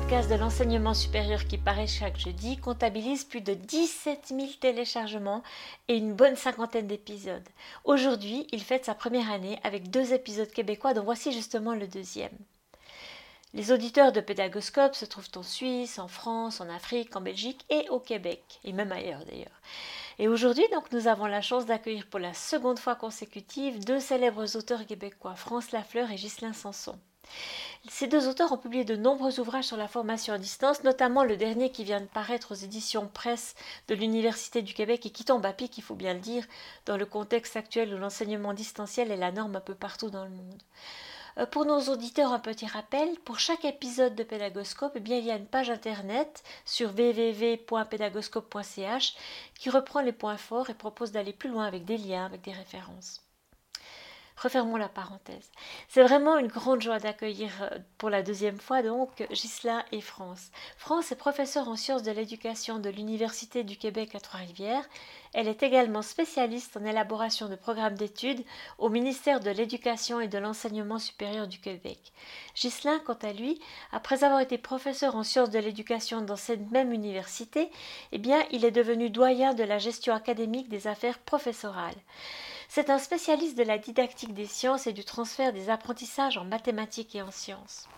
Podcast 0.00 0.30
de 0.30 0.36
l'enseignement 0.36 0.94
supérieur 0.94 1.44
qui 1.44 1.58
paraît 1.58 1.88
chaque 1.88 2.18
jeudi, 2.18 2.56
comptabilise 2.56 3.24
plus 3.24 3.40
de 3.40 3.54
17 3.54 4.28
000 4.28 4.46
téléchargements 4.60 5.42
et 5.88 5.96
une 5.96 6.14
bonne 6.14 6.36
cinquantaine 6.36 6.86
d'épisodes. 6.86 7.48
Aujourd'hui, 7.84 8.46
il 8.52 8.62
fête 8.62 8.84
sa 8.84 8.94
première 8.94 9.30
année 9.32 9.58
avec 9.64 9.90
deux 9.90 10.12
épisodes 10.12 10.50
québécois 10.50 10.94
dont 10.94 11.02
voici 11.02 11.32
justement 11.32 11.74
le 11.74 11.88
deuxième. 11.88 12.36
Les 13.54 13.72
auditeurs 13.72 14.12
de 14.12 14.20
Pédagoscope 14.20 14.94
se 14.94 15.04
trouvent 15.04 15.30
en 15.34 15.42
Suisse, 15.42 15.98
en 15.98 16.06
France, 16.06 16.60
en 16.60 16.68
Afrique, 16.68 17.16
en 17.16 17.20
Belgique 17.20 17.66
et 17.68 17.88
au 17.88 17.98
Québec, 17.98 18.60
et 18.62 18.72
même 18.72 18.92
ailleurs 18.92 19.24
d'ailleurs. 19.24 19.60
Et 20.20 20.28
aujourd'hui, 20.28 20.64
donc, 20.72 20.92
nous 20.92 21.08
avons 21.08 21.26
la 21.26 21.42
chance 21.42 21.66
d'accueillir 21.66 22.06
pour 22.06 22.20
la 22.20 22.34
seconde 22.34 22.78
fois 22.78 22.94
consécutive 22.94 23.84
deux 23.84 24.00
célèbres 24.00 24.56
auteurs 24.56 24.86
québécois, 24.86 25.34
France 25.34 25.72
Lafleur 25.72 26.08
et 26.12 26.16
Ghislain 26.16 26.52
Sanson. 26.52 26.98
Ces 27.88 28.06
deux 28.06 28.28
auteurs 28.28 28.52
ont 28.52 28.58
publié 28.58 28.84
de 28.84 28.96
nombreux 28.96 29.40
ouvrages 29.40 29.64
sur 29.64 29.76
la 29.76 29.88
formation 29.88 30.34
à 30.34 30.38
distance, 30.38 30.84
notamment 30.84 31.24
le 31.24 31.36
dernier 31.36 31.70
qui 31.70 31.84
vient 31.84 32.00
de 32.00 32.06
paraître 32.06 32.52
aux 32.52 32.56
éditions 32.56 33.08
presse 33.08 33.54
de 33.88 33.94
l'Université 33.94 34.62
du 34.62 34.74
Québec 34.74 35.06
et 35.06 35.10
qui 35.10 35.24
tombe 35.24 35.46
à 35.46 35.52
pic, 35.52 35.78
il 35.78 35.82
faut 35.82 35.94
bien 35.94 36.14
le 36.14 36.20
dire, 36.20 36.44
dans 36.86 36.96
le 36.96 37.06
contexte 37.06 37.56
actuel 37.56 37.94
où 37.94 37.98
l'enseignement 37.98 38.52
distanciel 38.52 39.10
est 39.10 39.16
la 39.16 39.32
norme 39.32 39.56
un 39.56 39.60
peu 39.60 39.74
partout 39.74 40.10
dans 40.10 40.24
le 40.24 40.30
monde. 40.30 40.62
Euh, 41.38 41.46
pour 41.46 41.64
nos 41.64 41.80
auditeurs, 41.80 42.32
un 42.32 42.40
petit 42.40 42.66
rappel, 42.66 43.18
pour 43.20 43.38
chaque 43.38 43.64
épisode 43.64 44.14
de 44.14 44.24
Pédagoscope, 44.24 44.92
eh 44.96 45.00
bien, 45.00 45.16
il 45.18 45.24
y 45.24 45.30
a 45.30 45.36
une 45.36 45.46
page 45.46 45.70
internet 45.70 46.42
sur 46.64 46.90
www.pédagoscope.ch 46.90 49.14
qui 49.54 49.70
reprend 49.70 50.00
les 50.00 50.12
points 50.12 50.36
forts 50.36 50.70
et 50.70 50.74
propose 50.74 51.12
d'aller 51.12 51.32
plus 51.32 51.50
loin 51.50 51.64
avec 51.64 51.84
des 51.84 51.96
liens, 51.96 52.26
avec 52.26 52.42
des 52.42 52.52
références. 52.52 53.27
Refermons 54.40 54.76
la 54.76 54.88
parenthèse. 54.88 55.50
C'est 55.88 56.02
vraiment 56.02 56.38
une 56.38 56.46
grande 56.46 56.80
joie 56.80 57.00
d'accueillir 57.00 57.50
euh, 57.62 57.78
pour 57.98 58.08
la 58.08 58.22
deuxième 58.22 58.60
fois 58.60 58.82
donc 58.82 59.26
et 59.90 60.00
France. 60.00 60.50
France 60.76 61.10
est 61.10 61.16
professeure 61.16 61.68
en 61.68 61.74
sciences 61.74 62.04
de 62.04 62.12
l'éducation 62.12 62.78
de 62.78 62.88
l'Université 62.88 63.64
du 63.64 63.76
Québec 63.76 64.14
à 64.14 64.20
Trois-Rivières. 64.20 64.88
Elle 65.34 65.48
est 65.48 65.64
également 65.64 66.02
spécialiste 66.02 66.76
en 66.76 66.84
élaboration 66.84 67.48
de 67.48 67.56
programmes 67.56 67.96
d'études 67.96 68.44
au 68.78 68.88
ministère 68.88 69.40
de 69.40 69.50
l'Éducation 69.50 70.20
et 70.20 70.28
de 70.28 70.38
l'Enseignement 70.38 71.00
supérieur 71.00 71.48
du 71.48 71.58
Québec. 71.58 71.98
Ghislain, 72.54 73.00
quant 73.00 73.18
à 73.22 73.32
lui, 73.32 73.60
après 73.90 74.22
avoir 74.22 74.40
été 74.40 74.56
professeur 74.56 75.16
en 75.16 75.24
sciences 75.24 75.50
de 75.50 75.58
l'éducation 75.58 76.20
dans 76.20 76.36
cette 76.36 76.70
même 76.70 76.92
université, 76.92 77.70
eh 78.12 78.18
bien, 78.18 78.38
il 78.52 78.64
est 78.64 78.70
devenu 78.70 79.10
doyen 79.10 79.52
de 79.52 79.64
la 79.64 79.78
gestion 79.78 80.14
académique 80.14 80.68
des 80.68 80.86
affaires 80.86 81.18
professorales. 81.18 81.96
C'est 82.70 82.90
un 82.90 82.98
spécialiste 82.98 83.56
de 83.56 83.62
la 83.62 83.78
didactique 83.78 84.34
des 84.34 84.46
sciences 84.46 84.86
et 84.86 84.92
du 84.92 85.02
transfert 85.02 85.54
des 85.54 85.70
apprentissages 85.70 86.36
en 86.36 86.44
mathématiques 86.44 87.14
et 87.16 87.22
en 87.22 87.30
sciences. 87.30 87.88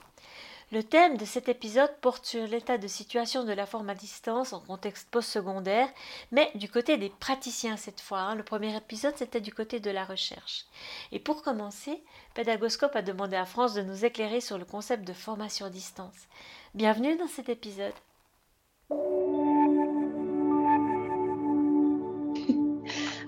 Le 0.71 0.85
thème 0.85 1.17
de 1.17 1.25
cet 1.25 1.49
épisode 1.49 1.93
porte 2.01 2.25
sur 2.25 2.47
l'état 2.47 2.79
de 2.79 2.87
situation 2.87 3.43
de 3.43 3.53
la 3.53 3.67
forme 3.67 3.91
à 3.91 3.97
distance 3.97 4.53
en 4.53 4.61
contexte 4.61 5.09
postsecondaire, 5.11 5.89
mais 6.31 6.53
du 6.55 6.69
côté 6.69 6.97
des 6.97 7.11
praticiens 7.11 7.77
cette 7.77 8.01
fois. 8.01 8.21
Hein. 8.21 8.37
Le 8.37 8.45
premier 8.45 8.77
épisode, 8.77 9.17
c'était 9.17 9.41
du 9.41 9.53
côté 9.53 9.81
de 9.81 9.91
la 9.91 10.05
recherche. 10.05 10.67
Et 11.11 11.19
pour 11.19 11.43
commencer, 11.43 12.05
Pédagoscope 12.35 12.95
a 12.95 13.03
demandé 13.03 13.35
à 13.35 13.47
France 13.47 13.75
de 13.75 13.83
nous 13.83 14.05
éclairer 14.05 14.41
sur 14.41 14.59
le 14.59 14.65
concept 14.65 15.05
de 15.05 15.13
formation 15.13 15.67
à 15.67 15.71
distance. 15.71 16.29
Bienvenue 16.77 17.17
dans 17.17 17.27
cet 17.27 17.49
épisode. 17.49 17.93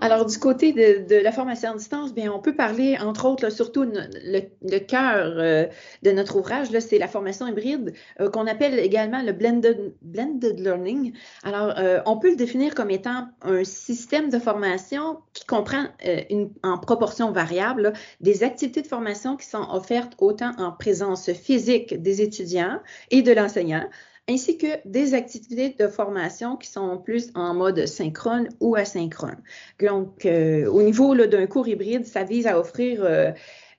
Alors, 0.03 0.27
du 0.27 0.37
côté 0.37 0.73
de, 0.73 1.15
la 1.15 1.31
formation 1.31 1.71
à 1.71 1.77
distance, 1.77 2.13
bien, 2.13 2.33
on 2.33 2.41
peut 2.41 2.57
parler, 2.57 2.99
entre 2.99 3.25
autres, 3.25 3.51
surtout 3.51 3.85
le, 3.85 4.79
cœur 4.81 5.35
euh, 5.39 5.67
de 6.03 6.11
notre 6.11 6.35
ouvrage, 6.35 6.77
c'est 6.81 6.99
la 6.99 7.07
formation 7.07 7.47
hybride, 7.47 7.95
euh, 8.19 8.29
qu'on 8.29 8.49
appelle 8.49 8.81
également 8.81 9.23
le 9.23 9.31
blended, 9.31 10.59
learning. 10.59 11.13
Alors, 11.45 11.75
euh, 11.79 12.01
on 12.05 12.17
peut 12.17 12.31
le 12.31 12.37
définir 12.37 12.75
comme 12.75 12.91
étant 12.91 13.29
un 13.43 13.63
système 13.63 14.29
de 14.29 14.41
formation 14.41 15.19
qui 15.35 15.47
comprend 15.47 15.85
une, 16.31 16.51
en 16.65 16.79
proportion 16.79 17.31
variable 17.31 17.93
des 18.21 18.43
activités 18.43 18.83
de 18.83 18.89
formation 18.89 19.37
qui 19.37 19.47
sont 19.47 19.69
offertes 19.71 20.15
autant 20.19 20.51
en 20.59 20.73
présence 20.73 21.31
physique 21.33 22.03
des 22.03 22.23
étudiants 22.23 22.81
et 23.13 23.23
de 23.23 23.31
l'enseignant, 23.31 23.84
ainsi 24.28 24.56
que 24.56 24.66
des 24.84 25.15
activités 25.15 25.71
de 25.71 25.88
formation 25.88 26.56
qui 26.56 26.69
sont 26.69 26.99
plus 26.99 27.31
en 27.34 27.55
mode 27.55 27.87
synchrone 27.87 28.49
ou 28.60 28.77
asynchrone. 28.77 29.43
Donc, 29.81 30.27
euh, 30.27 30.66
au 30.66 30.83
niveau 30.83 31.15
d'un 31.15 31.47
cours 31.47 31.66
hybride, 31.69 32.06
ça 32.06 32.22
vise 32.22 32.47
à 32.47 32.59
offrir 32.59 33.05
euh, 33.05 33.33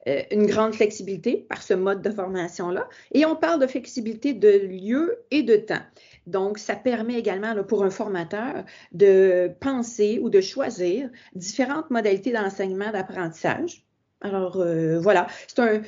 euh, 0.07 0.21
une 0.31 0.45
grande 0.45 0.73
flexibilité 0.73 1.45
par 1.49 1.61
ce 1.63 1.73
mode 1.73 2.01
de 2.01 2.11
formation-là. 2.11 2.89
Et 3.13 3.25
on 3.25 3.35
parle 3.35 3.61
de 3.61 3.67
flexibilité 3.67 4.33
de 4.33 4.49
lieu 4.49 5.23
et 5.31 5.43
de 5.43 5.55
temps. 5.55 5.83
Donc, 6.27 6.57
ça 6.57 6.75
permet 6.75 7.15
également 7.15 7.63
pour 7.63 7.83
un 7.83 7.89
formateur 7.89 8.65
de 8.91 9.51
penser 9.61 10.19
ou 10.21 10.29
de 10.29 10.41
choisir 10.41 11.09
différentes 11.35 11.89
modalités 11.89 12.31
d'enseignement, 12.31 12.91
d'apprentissage 12.91 13.85
alors 14.23 14.55
euh, 14.57 14.99
voilà, 14.99 15.27
c'est 15.47 15.59
un, 15.59 15.81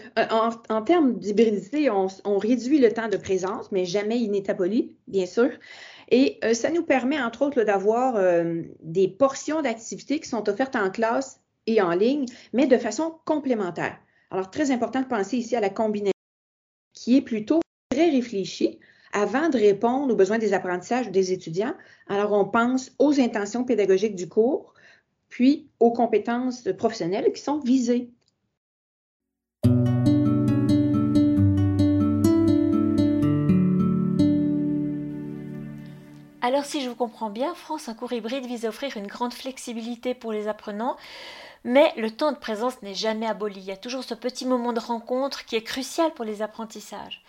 en, 0.69 0.81
termes 0.81 1.18
d'hybridité, 1.18 1.90
on, 1.90 2.38
réduit 2.38 2.79
le 2.79 2.91
temps 2.91 3.07
de 3.07 3.16
présence, 3.16 3.72
mais 3.72 3.85
jamais 3.85 4.19
il 4.19 4.29
n'est 4.29 4.50
aboli, 4.50 4.97
bien 5.07 5.25
sûr. 5.25 5.50
Et 6.12 6.38
euh, 6.44 6.53
ça 6.53 6.69
nous 6.69 6.84
permet, 6.84 7.19
entre 7.19 7.44
autres, 7.44 7.63
d'avoir 7.63 8.18
euh, 8.18 8.62
des 8.81 9.07
portions 9.07 9.62
d'activités 9.62 10.19
qui 10.19 10.28
sont 10.28 10.47
offertes 10.50 10.75
en 10.75 10.91
classe 10.91 11.40
et 11.66 11.81
en 11.81 11.91
ligne, 11.91 12.25
mais 12.51 12.68
de 12.68 12.78
façon 12.78 13.16
complémentaire. 13.25 13.97
Alors, 14.31 14.52
très 14.52 14.69
important 14.69 15.02
de 15.02 15.07
penser 15.07 15.38
ici 15.38 15.56
à 15.56 15.62
la 15.62 15.69
combinaison 15.69 16.12
qui 16.94 17.17
est 17.17 17.22
plutôt 17.22 17.62
très 17.90 18.09
réfléchie 18.09 18.79
avant 19.13 19.47
de 19.47 19.57
répondre 19.57 20.13
aux 20.13 20.17
besoins 20.17 20.40
des 20.40 20.53
apprentissages 20.53 21.09
des 21.09 21.31
étudiants. 21.31 21.73
Alors, 22.09 22.34
on 22.34 22.44
pense 22.46 22.91
aux 23.00 23.19
intentions 23.22 23.63
pédagogiques 23.63 24.16
du 24.16 24.28
cours, 24.28 24.73
puis 25.29 25.69
aux 25.79 25.94
compétences 25.94 26.67
professionnelles 26.78 27.31
qui 27.34 27.41
sont 27.41 27.59
visées. 27.59 28.12
Alors 36.45 36.63
si 36.63 36.83
je 36.83 36.89
vous 36.89 36.95
comprends 36.95 37.31
bien, 37.31 37.56
France, 37.56 37.89
un 37.89 37.95
cours 37.95 38.13
hybride 38.13 38.45
vise 38.45 38.66
à 38.66 38.69
offrir 38.69 38.97
une 38.97 39.07
grande 39.07 39.33
flexibilité 39.33 40.13
pour 40.13 40.31
les 40.31 40.47
apprenants, 40.47 40.95
mais 41.63 41.91
le 41.97 42.11
temps 42.11 42.31
de 42.31 42.38
présence 42.38 42.83
n'est 42.83 42.94
jamais 42.94 43.25
aboli. 43.25 43.61
Il 43.61 43.66
y 43.66 43.72
a 43.72 43.78
toujours 43.78 44.03
ce 44.03 44.13
petit 44.13 44.45
moment 44.45 44.72
de 44.72 44.79
rencontre 44.79 45.45
qui 45.45 45.55
est 45.55 45.63
crucial 45.63 46.13
pour 46.13 46.23
les 46.23 46.44
apprentissages. 46.44 47.23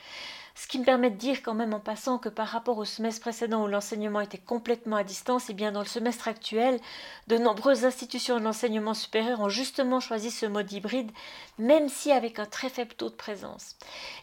Ce 0.55 0.67
qui 0.67 0.79
me 0.79 0.85
permet 0.85 1.09
de 1.09 1.17
dire 1.17 1.43
quand 1.43 1.55
même 1.55 1.73
en 1.73 1.81
passant 1.81 2.19
que 2.19 2.29
par 2.29 2.49
rapport 2.49 2.77
au 2.77 2.85
semestre 2.85 3.23
précédent 3.23 3.65
où 3.65 3.69
l'enseignement 3.69 4.21
était 4.21 4.37
complètement 4.37 4.97
à 4.97 5.03
distance, 5.03 5.49
et 5.49 5.53
eh 5.53 5.55
bien 5.55 5.73
dans 5.73 5.81
le 5.81 5.87
semestre 5.87 6.29
actuel, 6.29 6.79
de 7.27 7.39
nombreuses 7.39 7.87
institutions 7.87 8.39
de 8.39 8.45
l'enseignement 8.45 8.93
supérieur 8.93 9.41
ont 9.41 9.49
justement 9.49 10.01
choisi 10.01 10.31
ce 10.31 10.45
mode 10.45 10.71
hybride, 10.71 11.11
même 11.59 11.89
si 11.89 12.13
avec 12.13 12.39
un 12.39 12.45
très 12.45 12.69
faible 12.69 12.93
taux 12.93 13.09
de 13.09 13.15
présence. 13.15 13.77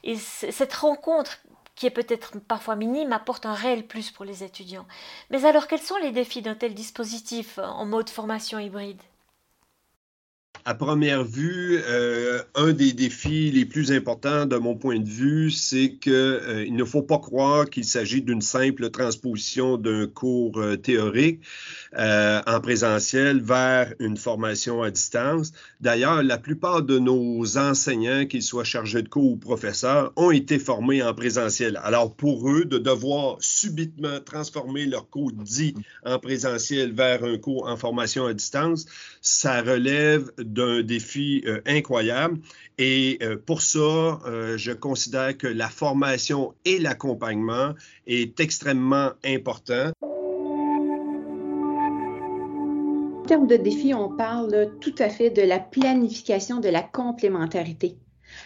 Et 0.04 0.18
cette 0.18 0.74
rencontre 0.76 1.40
qui 1.76 1.86
est 1.86 1.92
peut-être 1.92 2.40
parfois 2.40 2.76
minime, 2.76 3.14
apporte 3.14 3.46
un 3.46 3.54
réel 3.54 3.88
plus 3.88 4.12
pour 4.12 4.26
les 4.26 4.44
étudiants. 4.44 4.88
Mais 5.30 5.46
alors, 5.46 5.68
quels 5.68 5.82
sont 5.82 5.98
les 5.98 6.12
défis 6.12 6.42
d'un 6.42 6.56
tel 6.56 6.74
dispositif 6.74 7.60
en 7.60 7.86
mode 7.86 8.10
formation 8.10 8.60
hybride? 8.60 9.02
À 10.66 10.76
première 10.76 11.24
vue, 11.26 11.82
euh, 11.88 12.42
un 12.56 12.72
des 12.72 12.94
défis 12.94 13.52
les 13.52 13.66
plus 13.66 13.92
importants 13.92 14.46
de 14.46 14.56
mon 14.56 14.76
point 14.76 14.98
de 15.00 15.10
vue, 15.10 15.52
c'est 15.52 15.96
qu'il 15.96 16.14
euh, 16.14 16.70
ne 16.70 16.84
faut 16.86 17.02
pas 17.02 17.20
croire 17.20 17.70
qu'il 17.70 17.84
s'agit 17.84 18.22
d'une 18.22 18.42
simple 18.42 18.90
transposition 18.90 19.78
d'un 19.78 20.08
cours 20.08 20.58
euh, 20.60 20.78
théorique 20.78 21.42
en 21.96 22.60
présentiel 22.60 23.40
vers 23.40 23.94
une 24.00 24.18
formation 24.18 24.82
à 24.82 24.90
distance. 24.90 25.52
D'ailleurs, 25.80 26.24
la 26.24 26.40
plupart 26.40 26.82
de 26.82 26.98
nos 26.98 27.58
enseignants, 27.60 28.26
qu'ils 28.26 28.42
soient 28.42 28.64
chargés 28.64 29.04
de 29.04 29.10
cours 29.10 29.34
ou 29.34 29.38
professeurs, 29.38 30.12
ont 30.16 30.32
été 30.32 30.58
formés 30.58 31.04
en 31.04 31.14
présentiel. 31.14 31.80
Alors, 31.84 32.16
pour 32.16 32.50
eux, 32.50 32.66
de 32.66 32.80
devoir 32.80 33.38
subitement 33.42 34.20
transformer 34.26 34.88
leur 34.88 35.08
cours 35.08 35.32
dit 35.34 35.76
en 36.04 36.18
présentiel 36.18 36.94
vers 36.94 37.24
un 37.24 37.38
cours 37.38 37.68
en 37.68 37.78
formation 37.78 38.26
à 38.26 38.34
distance, 38.34 38.88
ça 39.22 39.62
relève 39.62 40.32
d'un 40.54 40.84
défi 40.84 41.44
euh, 41.46 41.62
incroyable. 41.66 42.40
Et 42.78 43.18
euh, 43.22 43.36
pour 43.36 43.62
ça, 43.62 43.80
euh, 43.80 44.58
je 44.58 44.72
considère 44.72 45.38
que 45.38 45.48
la 45.48 45.68
formation 45.68 46.54
et 46.66 46.80
l'accompagnement 46.80 47.74
est 48.08 48.40
extrêmement 48.40 49.12
important. 49.26 49.92
En 53.20 53.26
termes 53.26 53.48
de 53.48 53.56
défi, 53.56 53.94
on 53.94 54.10
parle 54.10 54.72
tout 54.82 54.96
à 55.00 55.10
fait 55.10 55.30
de 55.30 55.42
la 55.42 55.60
planification 55.60 56.60
de 56.60 56.70
la 56.70 56.82
complémentarité. 56.82 57.96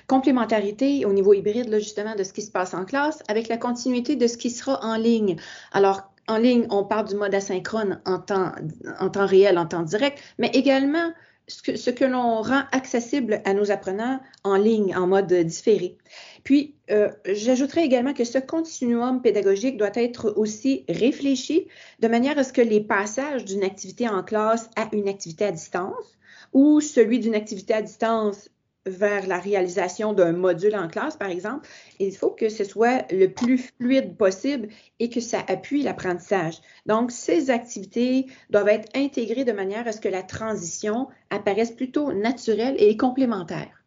Complémentarité 0.07 1.06
au 1.06 1.13
niveau 1.13 1.33
hybride, 1.33 1.74
justement, 1.75 2.15
de 2.15 2.24
ce 2.24 2.33
qui 2.33 2.42
se 2.42 2.51
passe 2.51 2.74
en 2.74 2.86
classe 2.86 3.24
avec 3.27 3.48
la 3.48 3.57
continuité 3.57 4.15
de 4.15 4.27
ce 4.27 4.38
qui 4.38 4.51
sera 4.51 4.80
en 4.83 4.98
ligne. 4.98 5.38
Alors, 5.71 6.12
en 6.27 6.38
ligne, 6.38 6.68
on 6.69 6.83
parle 6.83 7.07
du 7.07 7.15
mode 7.15 7.33
asynchrone 7.33 8.01
en 8.06 8.19
temps, 8.19 8.51
en 9.00 9.09
temps 9.09 9.25
réel, 9.25 9.57
en 9.57 9.65
temps 9.65 9.83
direct, 9.83 10.19
mais 10.38 10.50
également 10.54 11.12
ce 11.47 11.61
que, 11.61 11.75
ce 11.75 11.89
que 11.89 12.05
l'on 12.05 12.41
rend 12.41 12.63
accessible 12.71 13.41
à 13.45 13.53
nos 13.53 13.71
apprenants 13.71 14.19
en 14.44 14.55
ligne, 14.55 14.95
en 14.95 15.07
mode 15.07 15.33
différé. 15.33 15.97
Puis, 16.44 16.75
euh, 16.91 17.09
j'ajouterais 17.25 17.85
également 17.85 18.13
que 18.13 18.23
ce 18.23 18.38
continuum 18.38 19.21
pédagogique 19.21 19.77
doit 19.77 19.95
être 19.95 20.33
aussi 20.35 20.85
réfléchi 20.89 21.67
de 21.99 22.07
manière 22.07 22.38
à 22.38 22.44
ce 22.44 22.53
que 22.53 22.61
les 22.61 22.81
passages 22.81 23.45
d'une 23.45 23.63
activité 23.63 24.07
en 24.07 24.23
classe 24.23 24.69
à 24.75 24.89
une 24.94 25.07
activité 25.07 25.45
à 25.45 25.51
distance 25.51 26.17
ou 26.53 26.81
celui 26.81 27.19
d'une 27.19 27.35
activité 27.35 27.73
à 27.73 27.81
distance 27.81 28.49
vers 28.88 29.28
la 29.28 29.39
réalisation 29.39 30.13
d'un 30.13 30.31
module 30.31 30.75
en 30.75 30.88
classe, 30.88 31.18
par 31.18 31.30
exemple, 31.30 31.68
il 32.00 32.16
faut 32.16 32.31
que 32.31 32.50
ce 32.50 32.63
soit 32.63 33.06
le 33.12 33.28
plus 33.28 33.57
fluide 33.57 34.16
possible 34.18 34.69
et 35.00 35.10
que 35.10 35.19
ça 35.19 35.44
appuie 35.48 35.84
l'apprentissage. 35.84 36.60
Donc, 36.86 37.12
ces 37.12 37.50
activités 37.50 38.28
doivent 38.50 38.69
être 38.69 38.89
intégrées 38.95 39.45
de 39.45 39.51
manière 39.51 39.88
à 39.88 39.92
ce 39.92 40.01
que 40.01 40.10
la 40.10 40.24
transition 40.24 41.07
apparaisse 41.30 41.72
plutôt 41.72 42.13
naturelle 42.13 42.75
et 42.80 42.98
complémentaire. 42.98 43.84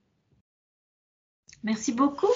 Merci 1.63 1.93
beaucoup. 1.93 2.33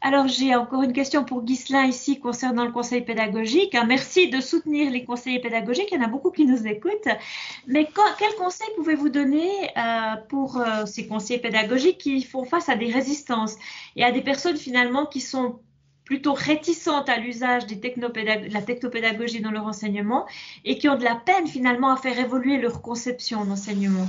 Alors, 0.00 0.28
j'ai 0.28 0.54
encore 0.54 0.82
une 0.82 0.92
question 0.92 1.24
pour 1.24 1.42
Ghislain 1.42 1.84
ici 1.84 2.20
concernant 2.20 2.64
le 2.64 2.70
conseil 2.70 3.00
pédagogique. 3.00 3.76
Merci 3.86 4.30
de 4.30 4.40
soutenir 4.40 4.92
les 4.92 5.04
conseillers 5.04 5.40
pédagogiques. 5.40 5.88
Il 5.90 5.98
y 5.98 6.00
en 6.00 6.04
a 6.04 6.08
beaucoup 6.08 6.30
qui 6.30 6.46
nous 6.46 6.66
écoutent. 6.68 7.08
Mais 7.66 7.88
quel 8.18 8.34
conseil 8.36 8.68
pouvez-vous 8.76 9.08
donner 9.08 9.50
euh, 9.76 10.16
pour 10.28 10.58
euh, 10.58 10.86
ces 10.86 11.08
conseillers 11.08 11.40
pédagogiques 11.40 11.98
qui 11.98 12.22
font 12.22 12.44
face 12.44 12.68
à 12.68 12.76
des 12.76 12.92
résistances 12.92 13.56
et 13.96 14.04
à 14.04 14.12
des 14.12 14.22
personnes 14.22 14.56
finalement 14.56 15.04
qui 15.04 15.20
sont 15.20 15.58
plutôt 16.04 16.32
réticentes 16.32 17.08
à 17.08 17.18
l'usage 17.18 17.66
de 17.66 17.74
la 18.52 18.62
technopédagogie 18.62 19.40
dans 19.40 19.50
leur 19.50 19.66
enseignement 19.66 20.26
et 20.64 20.78
qui 20.78 20.88
ont 20.88 20.96
de 20.96 21.04
la 21.04 21.16
peine 21.16 21.46
finalement 21.48 21.92
à 21.92 21.96
faire 21.96 22.18
évoluer 22.18 22.56
leur 22.58 22.82
conception 22.82 23.44
d'enseignement? 23.44 24.06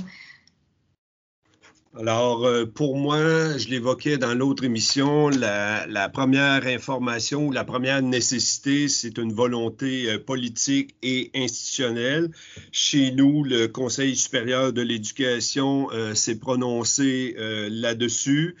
Alors, 1.98 2.46
euh, 2.46 2.66
pour 2.66 2.96
moi, 2.96 3.58
je 3.58 3.66
l'évoquais 3.66 4.16
dans 4.16 4.32
l'autre 4.32 4.62
émission, 4.62 5.28
la, 5.28 6.08
première 6.08 6.64
information 6.68 7.48
ou 7.48 7.50
la 7.50 7.64
première 7.64 8.00
nécessité, 8.00 8.86
c'est 8.86 9.18
une 9.18 9.32
volonté 9.32 10.08
euh, 10.08 10.18
politique 10.20 10.94
et 11.02 11.32
institutionnelle. 11.34 12.30
Chez 12.70 13.10
nous, 13.10 13.42
le 13.42 13.66
Conseil 13.66 14.14
supérieur 14.14 14.72
de 14.72 14.82
l'éducation 14.82 15.90
euh, 15.90 16.14
s'est 16.14 16.38
prononcé 16.38 17.34
là-dessus. 17.68 18.54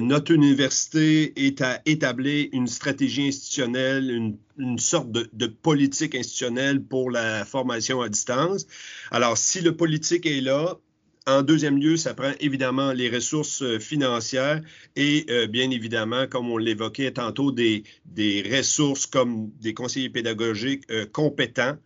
notre 0.00 0.30
université 0.32 1.32
est 1.46 1.62
à 1.62 1.80
établir 1.84 2.48
une 2.52 2.68
stratégie 2.68 3.26
institutionnelle, 3.26 4.36
une, 4.56 4.78
sorte 4.78 5.10
de, 5.10 5.28
de, 5.32 5.46
politique 5.46 6.14
institutionnelle 6.14 6.80
pour 6.80 7.10
la 7.10 7.44
formation 7.44 8.02
à 8.02 8.08
distance. 8.08 8.68
Alors, 9.10 9.36
si 9.36 9.60
le 9.60 9.76
politique 9.76 10.26
est 10.26 10.40
là, 10.40 10.78
en 11.26 11.42
deuxième 11.42 11.78
lieu, 11.78 11.96
ça 11.96 12.14
prend 12.14 12.32
évidemment 12.40 12.92
les 12.92 13.08
ressources 13.08 13.62
euh, 13.62 13.78
financières 13.78 14.60
et 14.96 15.24
euh, 15.30 15.46
bien 15.46 15.70
évidemment, 15.70 16.26
comme 16.26 16.50
on 16.50 16.56
l'évoquait 16.58 17.12
tantôt, 17.12 17.52
des, 17.52 17.84
des, 18.06 18.42
ressources 18.42 19.06
comme 19.06 19.50
des 19.60 19.72
conseillers 19.72 20.10
pédagogiques 20.10 20.84
euh, 20.90 21.06
compétents 21.06 21.76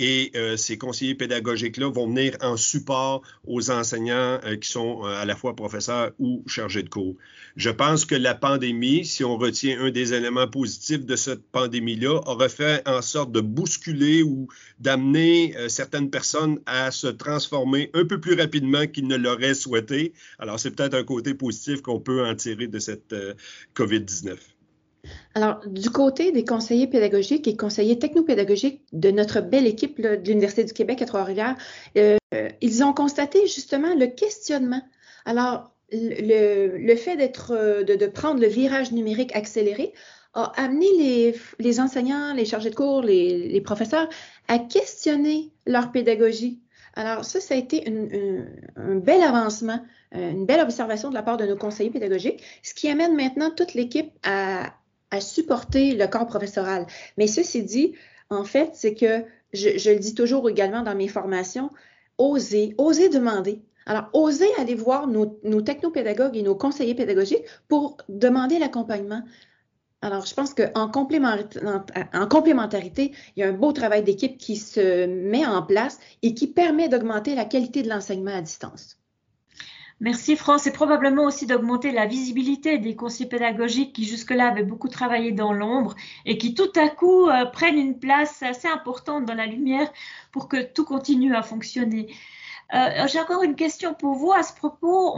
et 0.00 0.32
euh, 0.34 0.56
ces 0.56 0.78
conseillers 0.78 1.14
pédagogiques-là 1.14 1.90
vont 1.90 2.08
venir 2.08 2.34
en 2.40 2.56
support 2.56 3.20
aux 3.46 3.70
enseignants 3.70 4.40
euh, 4.44 4.56
qui 4.56 4.70
sont 4.70 5.04
euh, 5.04 5.14
à 5.14 5.26
la 5.26 5.36
fois 5.36 5.54
professeurs 5.54 6.12
ou 6.18 6.42
chargés 6.46 6.82
de 6.82 6.88
cours. 6.88 7.16
Je 7.56 7.68
pense 7.68 8.06
que 8.06 8.14
la 8.14 8.34
pandémie, 8.34 9.04
si 9.04 9.24
on 9.24 9.36
retient 9.36 9.78
un 9.78 9.90
des 9.90 10.14
éléments 10.14 10.48
positifs 10.48 11.04
de 11.04 11.16
cette 11.16 11.42
pandémie-là, 11.52 12.22
aurait 12.26 12.48
fait 12.48 12.82
en 12.88 13.02
sorte 13.02 13.30
de 13.30 13.42
bousculer 13.42 14.22
ou 14.22 14.48
d'amener 14.78 15.54
certaines 15.68 16.08
personnes 16.08 16.60
à 16.64 16.90
se 16.90 17.08
transformer 17.08 17.90
un 17.92 18.06
peu 18.06 18.20
plus 18.20 18.40
rapidement 18.40 18.86
qu'ils 18.86 19.06
ne 19.06 19.16
l'auraient 19.16 19.54
souhaité. 19.54 20.14
Alors, 20.38 20.58
c'est 20.58 20.70
peut-être 20.70 20.94
un 20.94 21.04
côté 21.04 21.34
positif 21.34 21.82
qu'on 21.82 22.00
peut 22.00 22.24
en 22.24 22.34
tirer 22.34 22.68
de 22.68 22.78
cette 22.78 23.14
COVID-19. 23.74 24.38
Alors, 25.34 25.60
du 25.66 25.90
côté 25.90 26.32
des 26.32 26.44
conseillers 26.44 26.86
pédagogiques 26.86 27.46
et 27.48 27.56
conseillers 27.56 27.98
technopédagogiques 27.98 28.82
de 28.92 29.10
notre 29.10 29.40
belle 29.40 29.66
équipe 29.66 30.00
de 30.00 30.20
l'Université 30.24 30.64
du 30.64 30.72
Québec 30.72 31.02
à 31.02 31.06
Trois-Rivières, 31.06 31.56
euh, 31.96 32.18
ils 32.60 32.84
ont 32.84 32.92
constaté 32.92 33.46
justement 33.46 33.94
le 33.94 34.06
questionnement. 34.06 34.82
Alors, 35.24 35.72
le, 35.92 36.94
fait 36.96 37.16
d'être, 37.16 37.52
euh, 37.52 37.82
de, 37.82 38.06
prendre 38.06 38.40
le 38.40 38.46
virage 38.46 38.92
numérique 38.92 39.34
accéléré 39.34 39.92
a 40.34 40.52
amené 40.56 41.34
les, 41.58 41.80
enseignants, 41.80 42.34
les 42.34 42.44
chargés 42.44 42.70
de 42.70 42.76
cours, 42.76 43.02
les, 43.02 43.60
professeurs 43.60 44.08
à 44.48 44.58
questionner 44.58 45.50
leur 45.66 45.90
pédagogie. 45.90 46.60
Alors, 46.94 47.24
ça, 47.24 47.40
ça 47.40 47.54
a 47.54 47.56
été 47.56 47.84
un 48.76 48.96
bel 48.96 49.22
avancement, 49.22 49.80
euh, 50.14 50.30
une 50.30 50.46
belle 50.46 50.60
observation 50.60 51.08
de 51.08 51.14
la 51.14 51.22
part 51.22 51.36
de 51.36 51.46
nos 51.46 51.56
conseillers 51.56 51.90
pédagogiques, 51.90 52.42
ce 52.62 52.74
qui 52.74 52.88
amène 52.88 53.14
maintenant 53.16 53.50
toute 53.50 53.74
l'équipe 53.74 54.10
à, 54.24 54.72
à 55.10 55.20
supporter 55.20 55.94
le 55.94 56.06
corps 56.06 56.26
professoral. 56.26 56.86
Mais 57.18 57.26
ceci 57.26 57.62
dit, 57.62 57.94
en 58.30 58.44
fait, 58.44 58.70
c'est 58.74 58.94
que 58.94 59.24
je, 59.52 59.90
le 59.90 59.98
dis 59.98 60.14
toujours 60.14 60.48
également 60.48 60.82
dans 60.82 60.94
mes 60.94 61.08
formations, 61.08 61.70
oser, 62.18 62.74
oser 62.78 63.08
demander. 63.08 63.62
Alors, 63.86 64.08
oser 64.12 64.48
aller 64.58 64.74
voir 64.74 65.06
nos, 65.08 65.40
nos 65.42 65.62
technopédagogues 65.62 66.36
et 66.36 66.42
nos 66.42 66.54
conseillers 66.54 66.94
pédagogiques 66.94 67.44
pour 67.68 67.96
demander 68.08 68.58
l'accompagnement. 68.58 69.22
Alors, 70.02 70.24
je 70.24 70.34
pense 70.34 70.54
qu'en 70.54 70.70
en 70.74 70.88
complémentarité, 72.28 73.12
il 73.36 73.40
y 73.40 73.42
a 73.42 73.48
un 73.48 73.52
beau 73.52 73.72
travail 73.72 74.02
d'équipe 74.02 74.38
qui 74.38 74.56
se 74.56 75.06
met 75.06 75.44
en 75.44 75.62
place 75.62 75.98
et 76.22 76.34
qui 76.34 76.46
permet 76.46 76.88
d'augmenter 76.88 77.34
la 77.34 77.44
qualité 77.44 77.82
de 77.82 77.88
l'enseignement 77.88 78.34
à 78.34 78.40
distance. 78.40 78.99
Merci 80.00 80.34
France. 80.34 80.66
Et 80.66 80.72
probablement 80.72 81.24
aussi 81.24 81.46
d'augmenter 81.46 81.92
la 81.92 82.06
visibilité 82.06 82.78
des 82.78 82.96
conseillers 82.96 83.28
pédagogiques 83.28 83.92
qui 83.92 84.04
jusque-là 84.04 84.48
avaient 84.48 84.64
beaucoup 84.64 84.88
travaillé 84.88 85.32
dans 85.32 85.52
l'ombre 85.52 85.94
et 86.24 86.38
qui 86.38 86.54
tout 86.54 86.72
à 86.74 86.88
coup 86.88 87.28
euh, 87.28 87.44
prennent 87.44 87.78
une 87.78 87.98
place 87.98 88.42
assez 88.42 88.66
importante 88.66 89.26
dans 89.26 89.34
la 89.34 89.46
lumière 89.46 89.92
pour 90.32 90.48
que 90.48 90.62
tout 90.62 90.86
continue 90.86 91.34
à 91.34 91.42
fonctionner. 91.42 92.14
Euh, 92.72 93.06
j'ai 93.08 93.20
encore 93.20 93.42
une 93.42 93.56
question 93.56 93.94
pour 93.94 94.14
vous 94.14 94.32
à 94.32 94.42
ce 94.42 94.54
propos. 94.54 95.16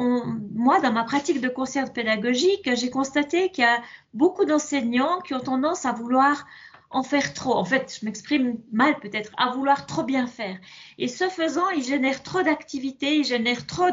moi, 0.55 0.81
dans 0.81 0.93
ma 0.93 1.05
pratique 1.05 1.41
de 1.41 1.49
concert 1.49 1.93
pédagogique, 1.93 2.69
j'ai 2.75 2.91
constaté 2.91 3.51
qu'il 3.51 3.63
y 3.63 3.67
a 3.67 3.81
beaucoup 4.15 4.45
d'enseignants 4.45 5.21
qui 5.21 5.35
ont 5.35 5.41
tendance 5.41 5.85
à 5.85 5.93
vouloir 5.93 6.47
en 6.93 7.03
faire 7.03 7.33
trop. 7.35 7.55
En 7.55 7.65
fait, 7.65 7.99
je 8.01 8.05
m'exprime 8.05 8.59
mal 8.71 8.99
peut-être, 9.01 9.33
à 9.37 9.51
vouloir 9.53 9.87
trop 9.87 10.03
bien 10.03 10.27
faire. 10.27 10.59
Et 10.99 11.09
ce 11.09 11.29
faisant, 11.29 11.69
il 11.71 11.83
génère 11.83 12.23
trop 12.23 12.43
d'activités, 12.43 13.17
il 13.17 13.25
génère 13.25 13.67
trop 13.67 13.91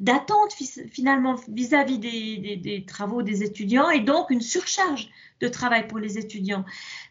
d'attentes 0.00 0.54
finalement 0.90 1.36
vis-à-vis 1.48 1.98
des, 1.98 2.56
des, 2.56 2.84
travaux 2.84 3.22
des 3.22 3.42
étudiants 3.42 3.90
et 3.90 4.00
donc 4.00 4.30
une 4.30 4.40
surcharge 4.40 5.10
de 5.40 5.48
travail 5.48 5.86
pour 5.86 5.98
les 5.98 6.18
étudiants. 6.18 6.64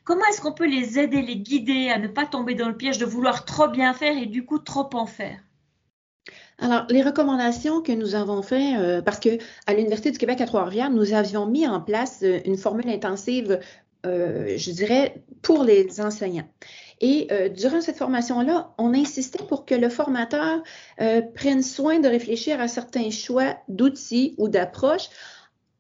Comment 0.04 0.26
est-ce 0.26 0.42
qu'on 0.42 0.54
peut 0.54 0.68
les 0.68 0.98
aider, 1.00 1.22
les 1.22 1.38
guider 1.38 1.90
à 1.90 2.00
ne 2.00 2.08
pas 2.08 2.26
tomber 2.26 2.56
dans 2.56 2.68
le 2.68 2.78
piège 2.78 2.98
de 2.98 3.06
vouloir 3.06 3.46
trop 3.46 3.68
bien 3.68 3.94
faire 3.94 4.18
et 4.18 4.26
du 4.26 4.46
coup 4.46 4.60
trop 4.60 4.90
en 4.94 5.06
faire? 5.06 5.40
Alors, 6.62 6.86
les 6.90 7.02
recommandations 7.02 7.82
que 7.82 7.92
nous 7.92 8.14
avons 8.14 8.44
faites, 8.44 8.80
euh, 8.80 9.02
parce 9.02 9.20
que 9.20 9.40
à 9.66 9.74
l'Université 9.74 10.12
du 10.12 10.20
Québec 10.20 10.42
à 10.42 10.46
Trois-Rivières, 10.46 10.92
nous 10.92 11.14
avions 11.14 11.48
mis 11.48 11.68
en 11.68 11.82
place 11.82 12.20
euh, 12.22 12.40
une 12.46 12.58
formule 12.58 12.88
intensive 12.88 13.60
euh, 14.06 14.58
je 14.58 14.72
dirais, 14.72 15.24
pour 15.44 15.64
les 15.64 16.02
enseignants. 16.02 16.50
Et 17.02 17.28
euh, 17.32 17.50
durant 17.50 17.82
cette 17.82 17.98
formation-là, 17.98 18.74
on 18.80 18.94
insistait 18.94 19.44
pour 19.44 19.66
que 19.66 19.76
le 19.76 19.90
formateur 19.90 20.64
euh, 21.00 21.22
prenne 21.22 21.62
soin 21.62 22.00
de 22.00 22.08
réfléchir 22.08 22.60
à 22.60 22.68
certains 22.68 23.12
choix 23.12 23.58
d'outils 23.68 24.34
ou 24.38 24.48
d'approches 24.48 25.10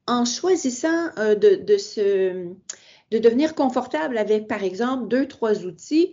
en 0.05 0.25
choisissant 0.25 1.09
de, 1.17 1.55
de, 1.55 3.19
devenir 3.19 3.55
confortable 3.55 4.17
avec, 4.17 4.47
par 4.47 4.63
exemple, 4.63 5.07
deux, 5.07 5.27
trois 5.27 5.65
outils 5.65 6.11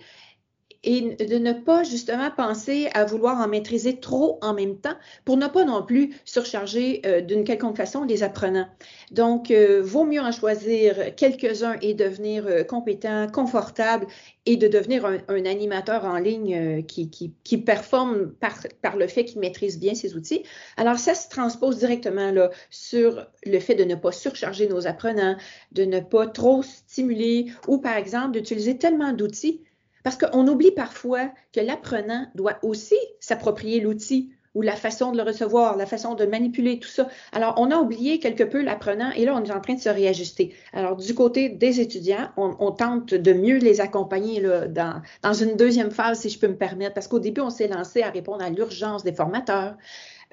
et 0.89 1.03
de 1.03 1.37
ne 1.37 1.53
pas 1.53 1.83
justement 1.83 2.31
penser 2.35 2.89
à 2.95 3.05
vouloir 3.05 3.37
en 3.37 3.47
maîtriser 3.47 4.01
trop 4.01 4.39
en 4.41 4.55
même 4.55 4.79
temps 4.79 4.95
pour 5.27 5.37
ne 5.37 5.47
pas 5.47 5.67
non 5.67 5.83
plus 5.83 6.15
surcharger 6.25 7.03
euh, 7.05 7.21
d'une 7.21 7.45
quelconque 7.45 7.77
façon 7.77 8.05
les 8.05 8.23
apprenants. 8.23 8.67
Donc, 9.11 9.51
euh, 9.51 9.83
vaut 9.85 10.05
mieux 10.05 10.23
en 10.23 10.33
choisir 10.33 11.15
quelques-uns 11.15 11.77
et 11.83 11.93
devenir 11.93 12.47
euh, 12.47 12.65
compétent, 12.65 13.27
confortable 13.31 14.07
et 14.47 14.57
de 14.57 14.67
devenir 14.67 15.05
un, 15.05 15.45
animateur 15.45 16.07
en 16.07 16.17
ligne 16.17 16.83
qui, 16.87 17.11
qui, 17.11 17.35
qui, 17.45 17.59
performe 17.59 18.31
par, 18.41 18.55
par 18.81 18.97
le 18.97 19.07
fait 19.07 19.27
qu'il 19.27 19.41
maîtrise 19.41 19.79
bien 19.79 19.95
ses 19.95 20.17
outils. 20.17 20.43
Alors, 20.79 20.99
ça 20.99 21.15
se 21.15 21.29
transpose 21.29 21.77
directement 21.77 22.31
là, 22.31 22.49
sur 22.71 23.27
le 23.45 23.61
fait 23.61 23.75
de 23.75 23.85
ne 23.85 23.95
pas 23.95 24.11
surcharger 24.11 24.67
nos 24.67 24.87
apprenants, 24.87 25.37
de 25.73 25.85
ne 25.85 26.01
pas 26.01 26.27
trop 26.27 26.63
stimuler 26.63 27.53
ou, 27.67 27.77
par 27.77 27.99
exemple, 27.99 28.31
d'utiliser 28.31 28.79
tellement 28.79 29.13
d'outils 29.13 29.61
parce 30.05 30.17
qu'on 30.17 30.47
oublie 30.47 30.73
parfois 30.73 31.31
que 31.53 31.61
l'apprenant 31.61 32.27
doit 32.35 32.59
aussi 32.63 32.97
s'approprier 33.21 33.81
l'outil 33.81 34.33
ou 34.55 34.63
la 34.63 34.75
façon 34.75 35.13
de 35.13 35.17
le 35.17 35.23
recevoir, 35.23 35.77
la 35.77 35.87
façon 35.87 36.15
de 36.15 36.25
manipuler 36.25 36.81
tout 36.81 36.89
ça. 36.89 37.09
Alors, 37.33 37.55
on 37.59 37.71
a 37.71 37.77
oublié 37.77 38.19
quelque 38.19 38.43
peu 38.43 38.63
l'apprenant 38.63 39.11
et 39.13 39.25
là, 39.25 39.35
on 39.37 39.45
est 39.45 39.53
en 39.53 39.61
train 39.61 39.75
de 39.75 39.81
se 39.81 39.89
réajuster. 39.89 40.55
Alors, 40.73 40.97
du 40.97 41.15
côté 41.15 41.49
des 41.49 41.81
étudiants, 41.81 42.31
on, 42.37 42.73
tente 42.73 43.15
de 43.15 43.33
mieux 43.33 43.59
les 43.59 43.81
accompagner 43.81 44.41
là, 44.41 44.67
dans, 44.67 45.01
dans 45.23 45.33
une 45.33 45.57
deuxième 45.57 45.91
phase, 45.91 46.21
si 46.21 46.31
je 46.31 46.39
peux 46.39 46.49
me 46.49 46.57
permettre, 46.57 46.95
parce 46.95 47.09
qu'au 47.09 47.21
début, 47.21 47.41
on 47.41 47.51
s'est 47.51 47.69
lancé 47.69 48.03
à 48.03 48.11
répondre 48.11 48.43
à 48.43 48.51
l'urgence 48.51 49.05
des 49.05 49.13
formateurs. 49.13 49.77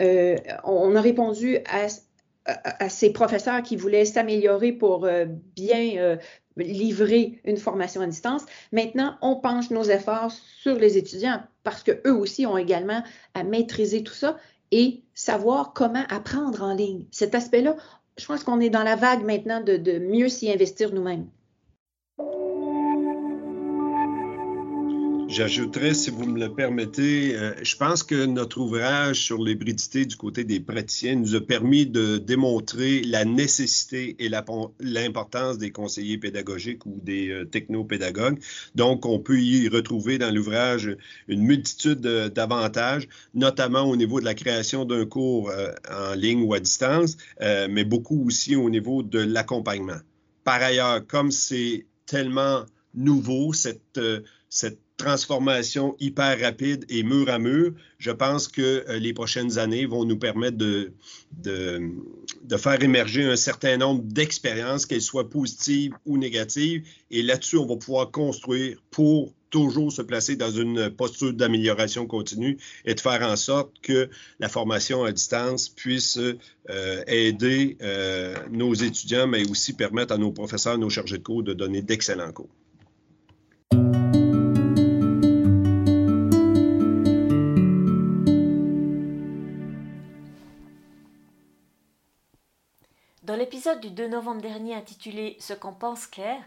Euh, 0.01 0.35
on 0.63 0.95
a 0.95 1.01
répondu 1.01 1.59
à, 1.69 1.87
à, 2.45 2.89
ces 2.89 3.11
professeurs 3.11 3.63
qui 3.63 3.75
voulaient 3.75 4.05
s'améliorer 4.05 4.71
pour 4.71 5.05
euh, 5.05 5.25
bien 5.55 5.97
euh, 5.97 6.17
livrer 6.57 7.39
une 7.43 7.57
formation 7.57 8.01
à 8.01 8.07
distance. 8.07 8.43
Maintenant, 8.71 9.17
on 9.21 9.35
penche 9.35 9.71
nos 9.71 9.83
efforts 9.83 10.31
sur 10.61 10.75
les 10.75 10.97
étudiants 10.97 11.41
parce 11.63 11.83
qu'eux 11.83 12.13
aussi 12.13 12.45
ont 12.45 12.57
également 12.57 13.03
à 13.33 13.43
maîtriser 13.43 14.03
tout 14.03 14.13
ça 14.13 14.37
et 14.71 15.03
savoir 15.13 15.73
comment 15.73 16.03
apprendre 16.09 16.63
en 16.63 16.73
ligne. 16.73 17.05
Cet 17.11 17.35
aspect-là, 17.35 17.75
je 18.17 18.25
pense 18.25 18.43
qu'on 18.43 18.59
est 18.59 18.69
dans 18.69 18.83
la 18.83 18.95
vague 18.95 19.23
maintenant 19.23 19.61
de, 19.61 19.77
de 19.77 19.99
mieux 19.99 20.29
s'y 20.29 20.51
investir 20.51 20.93
nous-mêmes. 20.93 21.27
J'ajouterais, 25.27 25.95
si 25.95 26.11
vous 26.11 26.25
me 26.25 26.39
le 26.39 26.53
permettez, 26.53 27.35
euh, 27.35 27.53
je 27.61 27.75
pense 27.75 28.03
que 28.03 28.25
notre 28.25 28.59
ouvrage 28.59 29.21
sur 29.21 29.43
l'hybridité 29.43 30.05
du 30.05 30.15
côté 30.15 30.43
des 30.43 30.59
praticiens 30.59 31.15
nous 31.15 31.33
a 31.35 31.41
permis 31.41 31.87
de 31.87 32.17
démontrer 32.17 33.01
la 33.01 33.25
nécessité 33.25 34.15
et 34.19 34.29
l'importance 34.79 35.57
des 35.57 35.71
conseillers 35.71 36.19
pédagogiques 36.19 36.85
ou 36.85 37.01
des 37.01 37.29
euh, 37.29 37.45
technopédagogues. 37.45 38.39
Donc, 38.75 39.05
on 39.07 39.19
peut 39.19 39.39
y 39.39 39.67
retrouver 39.67 40.19
dans 40.19 40.33
l'ouvrage 40.33 40.95
une 41.27 41.41
multitude 41.41 42.01
d'avantages, 42.01 43.07
notamment 43.33 43.81
au 43.81 43.95
niveau 43.95 44.19
de 44.19 44.25
la 44.25 44.35
création 44.35 44.85
d'un 44.85 45.05
cours 45.05 45.49
euh, 45.49 45.71
en 45.91 46.13
ligne 46.13 46.43
ou 46.43 46.53
à 46.53 46.59
distance, 46.59 47.17
mais 47.41 47.83
beaucoup 47.83 48.27
aussi 48.27 48.55
au 48.55 48.69
niveau 48.69 49.01
de 49.01 49.19
l'accompagnement. 49.19 49.99
Par 50.43 50.61
ailleurs, 50.61 51.05
comme 51.07 51.31
c'est 51.31 51.85
tellement 52.05 52.63
nouveau, 52.93 53.51
cette, 53.53 53.99
cette 54.49 54.84
transformation 54.97 55.95
hyper 55.99 56.39
rapide 56.39 56.85
et 56.89 57.03
mur 57.03 57.29
à 57.29 57.39
mur, 57.39 57.73
je 57.97 58.11
pense 58.11 58.47
que 58.47 58.85
euh, 58.87 58.99
les 58.99 59.13
prochaines 59.13 59.57
années 59.57 59.85
vont 59.85 60.05
nous 60.05 60.17
permettre 60.17 60.57
de, 60.57 60.93
faire 62.57 62.81
émerger 62.81 63.25
un 63.25 63.35
certain 63.35 63.77
nombre 63.77 64.03
d'expériences, 64.03 64.85
qu'elles 64.85 65.01
soient 65.01 65.29
positives 65.29 65.93
ou 66.05 66.17
négatives. 66.17 66.87
Et 67.11 67.21
là-dessus, 67.21 67.57
on 67.57 67.65
va 67.65 67.75
pouvoir 67.75 68.11
construire 68.11 68.77
pour 68.91 69.33
toujours 69.49 69.91
se 69.91 70.01
placer 70.01 70.35
dans 70.35 70.51
une 70.51 70.89
posture 70.89 71.33
d'amélioration 71.33 72.07
continue 72.07 72.57
et 72.83 72.93
de 72.93 72.99
faire 72.99 73.21
en 73.21 73.35
sorte 73.35 73.71
que 73.81 74.09
la 74.39 74.49
formation 74.49 75.03
à 75.05 75.11
distance 75.11 75.69
puisse 75.69 76.17
euh, 76.17 77.03
aider 77.07 77.77
euh, 77.81 78.35
nos 78.51 78.73
étudiants, 78.73 79.27
mais 79.27 79.49
aussi 79.49 79.73
permettre 79.73 80.13
à 80.13 80.17
nos 80.17 80.31
professeurs, 80.31 80.77
nos 80.77 80.89
chargés 80.89 81.19
de 81.19 81.23
cours 81.23 81.43
de 81.43 81.53
donner 81.53 81.81
d'excellents 81.81 82.33
cours. 82.33 82.49
L'épisode 93.45 93.79
du 93.79 93.91
2 93.91 94.07
novembre 94.07 94.41
dernier 94.41 94.73
intitulé 94.73 95.37
Ce 95.39 95.53
qu'en 95.53 95.71
pense 95.71 96.07
Claire, 96.07 96.41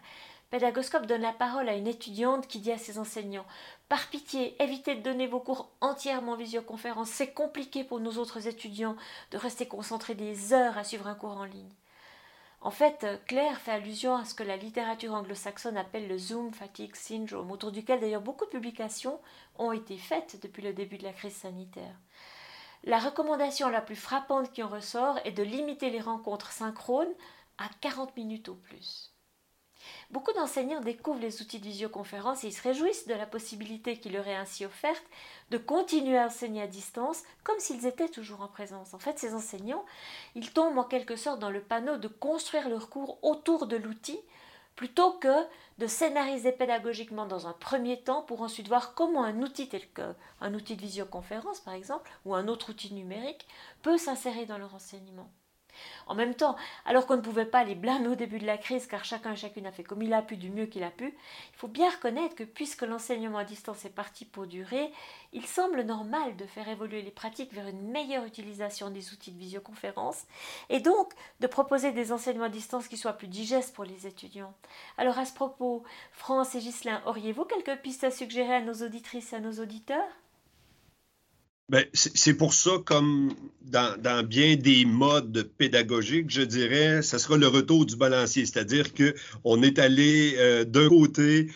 Pédagoscope 0.51 1.07
donne 1.07 1.23
la 1.23 1.33
parole 1.33 1.69
à 1.69 1.77
une 1.77 1.87
étudiante 1.87 2.49
qui 2.49 2.59
dit 2.59 2.73
à 2.73 2.77
ses 2.77 2.99
enseignants 2.99 3.47
Par 3.89 4.09
pitié, 4.09 4.61
évitez 4.61 4.97
de 4.97 5.03
donner 5.03 5.29
vos 5.29 5.39
cours 5.39 5.71
entièrement 5.81 6.33
en 6.33 6.37
visioconférence. 6.37 7.09
C'est 7.09 7.33
compliqué 7.33 7.85
pour 7.85 8.01
nos 8.01 8.19
autres 8.19 8.49
étudiants 8.49 8.97
de 9.31 9.39
rester 9.39 9.69
concentrés 9.69 10.17
des 10.17 10.53
heures 10.53 10.77
à 10.77 10.83
suivre 10.83 11.07
un 11.07 11.15
cours 11.15 11.37
en 11.37 11.45
ligne. 11.45 11.71
En 12.63 12.73
fait, 12.73 13.07
Claire 13.29 13.61
fait 13.61 13.71
allusion 13.71 14.17
à 14.17 14.25
ce 14.25 14.35
que 14.35 14.43
la 14.43 14.57
littérature 14.57 15.15
anglo-saxonne 15.15 15.77
appelle 15.77 16.09
le 16.09 16.19
Zoom 16.19 16.53
Fatigue 16.53 16.97
Syndrome, 16.97 17.53
autour 17.53 17.71
duquel 17.71 18.01
d'ailleurs 18.01 18.23
beaucoup 18.23 18.47
de 18.47 18.51
publications 18.51 19.21
ont 19.57 19.71
été 19.71 19.97
faites 19.97 20.41
depuis 20.43 20.65
le 20.65 20.73
début 20.73 20.99
de 20.99 21.05
la 21.05 21.13
crise 21.13 21.37
sanitaire. 21.37 21.95
La 22.85 22.99
recommandation 22.99 23.69
la 23.69 23.81
plus 23.81 23.97
frappante 23.97 24.53
qui 24.53 24.63
en 24.63 24.69
ressort 24.69 25.19
est 25.25 25.33
de 25.33 25.43
limiter 25.43 25.91
les 25.91 26.01
rencontres 26.01 26.53
synchrones 26.53 27.13
à 27.59 27.69
40 27.81 28.17
minutes 28.17 28.49
au 28.49 28.55
plus. 28.55 29.13
Beaucoup 30.11 30.33
d'enseignants 30.33 30.81
découvrent 30.81 31.21
les 31.21 31.41
outils 31.43 31.59
de 31.59 31.65
visioconférence 31.65 32.43
et 32.43 32.49
ils 32.49 32.53
se 32.53 32.63
réjouissent 32.63 33.07
de 33.07 33.15
la 33.15 33.27
possibilité 33.27 33.99
qui 33.99 34.09
leur 34.09 34.27
est 34.27 34.35
ainsi 34.35 34.65
offerte 34.65 35.05
de 35.51 35.59
continuer 35.59 36.19
à 36.19 36.27
enseigner 36.27 36.63
à 36.63 36.67
distance 36.67 37.23
comme 37.45 37.59
s'ils 37.59 37.87
étaient 37.87 38.09
toujours 38.09 38.43
en 38.43 38.49
présence. 38.49 38.95
En 38.95 38.99
fait, 38.99 39.19
ces 39.19 39.35
enseignants, 39.35 39.85
ils 40.35 40.53
tombent 40.53 40.79
en 40.79 40.85
quelque 40.85 41.17
sorte 41.17 41.39
dans 41.39 41.51
le 41.51 41.63
panneau 41.63 41.97
de 41.97 42.09
construire 42.09 42.69
leur 42.69 42.91
cours 42.91 43.19
autour 43.23 43.67
de 43.67 43.77
l'outil 43.77 44.19
plutôt 44.79 45.11
que 45.15 45.45
de 45.79 45.89
scénariser 45.89 46.53
pédagogiquement 46.53 47.27
dans 47.27 47.49
un 47.49 47.53
premier 47.53 48.01
temps 48.01 48.23
pour 48.23 48.43
ensuite 48.43 48.69
voir 48.69 48.95
comment 48.95 49.25
un 49.25 49.43
outil 49.43 49.69
tel 49.69 49.83
qu'un 49.91 50.55
outil 50.55 50.77
de 50.77 50.83
visioconférence 50.83 51.59
par 51.59 51.75
exemple 51.75 52.09
ou 52.25 52.33
un 52.37 52.47
autre 52.47 52.71
outil 52.71 52.95
numérique 52.95 53.49
peut 53.83 53.99
s'insérer 53.99 54.47
dans 54.47 54.57
leur 54.57 54.77
enseignement. 54.77 55.29
En 56.07 56.15
même 56.15 56.35
temps, 56.35 56.57
alors 56.85 57.07
qu'on 57.07 57.17
ne 57.17 57.23
pouvait 57.23 57.45
pas 57.45 57.65
les 57.65 57.75
blâmer 57.75 58.09
au 58.09 58.15
début 58.15 58.39
de 58.39 58.47
la 58.47 58.59
crise 58.59 58.87
car 58.87 59.05
chacun 59.05 59.33
et 59.33 59.37
chacune 59.37 59.67
a 59.67 59.73
fait 59.73 59.85
comme 59.85 60.03
il 60.03 60.13
a 60.13 60.23
pu 60.23 60.37
du 60.37 60.51
mieux 60.51 60.67
qu'il 60.67 60.83
a 60.83 60.91
pu, 60.91 61.07
il 61.07 61.57
faut 61.57 61.69
bien 61.69 61.91
reconnaître 61.91 62.35
que 62.35 62.45
puisque 62.45 62.83
l'enseignement 62.83 63.39
à 63.39 63.45
distance 63.45 63.85
est 63.85 63.91
parti 63.91 64.25
pour 64.25 64.47
durer, 64.47 64.93
il 65.33 65.47
semble 65.47 65.83
normal 65.83 66.37
de 66.37 66.47
faire 66.47 66.69
évoluer 66.69 67.03
les 67.03 67.11
pratiques 67.11 67.53
vers 67.53 67.69
une 67.69 67.91
meilleure 67.91 68.25
utilisation 68.25 68.91
des 68.91 69.13
outils 69.13 69.33
de 69.33 69.39
visioconférence 69.39 70.25
et 70.69 70.81
donc 70.81 71.13
de 71.41 71.47
proposer 71.47 71.93
des 71.93 72.13
enseignements 72.13 72.47
à 72.47 72.51
distance 72.51 72.89
qui 72.89 72.97
soient 72.97 73.13
plus 73.13 73.29
digestes 73.29 73.75
pour 73.75 73.85
les 73.85 74.07
étudiants. 74.07 74.55
Alors 74.97 75.19
à 75.19 75.25
ce 75.25 75.35
propos, 75.35 75.83
France 76.13 76.55
et 76.55 76.61
Ghislain, 76.61 77.03
auriez-vous 77.07 77.45
quelques 77.45 77.81
pistes 77.81 78.05
à 78.05 78.11
suggérer 78.11 78.55
à 78.55 78.61
nos 78.61 78.75
auditrices 78.75 79.33
et 79.33 79.37
à 79.37 79.41
nos 79.41 79.61
auditeurs? 79.61 80.09
C'est 81.93 82.35
pour 82.35 82.55
ça, 82.55 82.71
comme 82.85 83.35
dans, 83.63 84.27
bien 84.27 84.57
des 84.57 84.85
modes 84.85 85.51
pédagogiques, 85.59 86.31
je 86.31 86.43
dirais, 86.43 87.03
ce 87.03 87.19
sera 87.19 87.37
le 87.37 87.47
retour 87.47 87.85
du 87.85 87.97
balancier, 87.97 88.47
c'est-à-dire 88.47 88.95
qu'on 88.95 89.63
est 89.63 89.79
allé 89.79 90.35
euh, 90.39 90.65
d'un 90.65 90.89
côté 90.89 91.51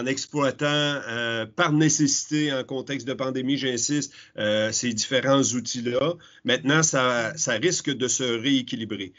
en 0.00 0.06
exploitant 0.06 0.66
euh, 0.66 1.44
par 1.44 1.72
nécessité 1.72 2.52
en 2.52 2.64
contexte 2.64 3.06
de 3.06 3.12
pandémie, 3.12 3.58
j'insiste, 3.58 4.14
euh, 4.38 4.72
ces 4.72 4.92
différents 4.94 5.42
outils-là. 5.42 6.14
Maintenant, 6.44 6.82
ça 6.82 7.34
risque 7.60 7.90
de 7.90 8.08
se 8.08 8.22
rééquilibrer. 8.22 9.12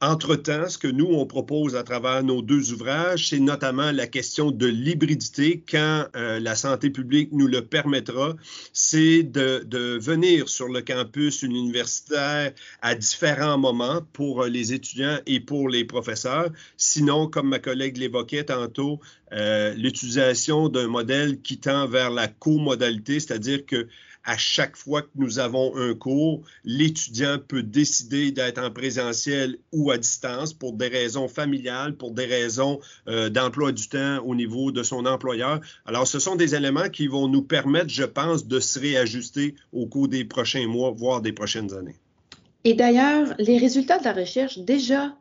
Entre-temps, 0.00 0.68
ce 0.68 0.76
que 0.76 0.88
nous, 0.88 1.06
on 1.06 1.24
propose 1.24 1.76
à 1.76 1.82
travers 1.82 2.22
nos 2.22 2.42
deux 2.42 2.72
ouvrages, 2.72 3.28
c'est 3.28 3.38
notamment 3.38 3.90
la 3.92 4.06
question 4.06 4.50
de 4.50 4.66
l'hybridité 4.66 5.62
quand 5.66 6.08
euh, 6.16 6.40
la 6.40 6.56
santé 6.56 6.90
publique 6.90 7.30
nous 7.32 7.46
le 7.46 7.64
permettra, 7.64 8.34
c'est 8.72 9.22
de, 9.22 9.64
de, 9.64 9.96
venir 9.98 10.48
sur 10.48 10.68
le 10.68 10.82
campus 10.82 11.42
universitaire 11.42 12.52
à 12.82 12.94
différents 12.94 13.56
moments 13.56 14.00
pour 14.12 14.42
euh, 14.42 14.48
les 14.48 14.72
étudiants 14.72 15.20
et 15.26 15.40
pour 15.40 15.68
les 15.68 15.84
professeurs. 15.84 16.50
Sinon, 16.76 17.28
comme 17.28 17.48
ma 17.48 17.60
collègue 17.60 17.96
l'évoquait 17.96 18.44
tantôt, 18.44 19.00
euh, 19.32 19.72
l'utilisation 19.74 20.68
d'un 20.68 20.88
modèle 20.88 21.40
qui 21.40 21.58
tend 21.58 21.86
vers 21.86 22.10
la 22.10 22.28
co-modalité, 22.28 23.20
c'est-à-dire 23.20 23.64
que 23.64 23.88
à 24.24 24.36
chaque 24.36 24.76
fois 24.76 25.02
que 25.02 25.08
nous 25.16 25.38
avons 25.38 25.76
un 25.76 25.94
cours, 25.94 26.42
l'étudiant 26.64 27.38
peut 27.38 27.62
décider 27.62 28.30
d'être 28.32 28.58
en 28.58 28.70
présentiel 28.70 29.58
ou 29.72 29.90
à 29.90 29.98
distance 29.98 30.52
pour 30.52 30.72
des 30.72 30.88
raisons 30.88 31.28
familiales, 31.28 31.96
pour 31.96 32.12
des 32.12 32.24
raisons 32.24 32.80
euh, 33.08 33.28
d'emploi 33.28 33.72
du 33.72 33.88
temps 33.88 34.18
au 34.24 34.34
niveau 34.34 34.72
de 34.72 34.82
son 34.82 35.06
employeur. 35.06 35.60
Alors, 35.86 36.06
ce 36.06 36.18
sont 36.18 36.36
des 36.36 36.54
éléments 36.54 36.88
qui 36.88 37.06
vont 37.06 37.28
nous 37.28 37.42
permettre, 37.42 37.90
je 37.90 38.04
pense, 38.04 38.46
de 38.46 38.60
se 38.60 38.78
réajuster 38.78 39.54
au 39.72 39.86
cours 39.86 40.08
des 40.08 40.24
prochains 40.24 40.66
mois, 40.66 40.90
voire 40.90 41.20
des 41.20 41.32
prochaines 41.32 41.74
années. 41.74 41.96
Et 42.64 42.74
d'ailleurs, 42.74 43.34
les 43.38 43.58
résultats 43.58 43.98
de 43.98 44.04
la 44.04 44.14
recherche 44.14 44.58
déjà 44.58 45.14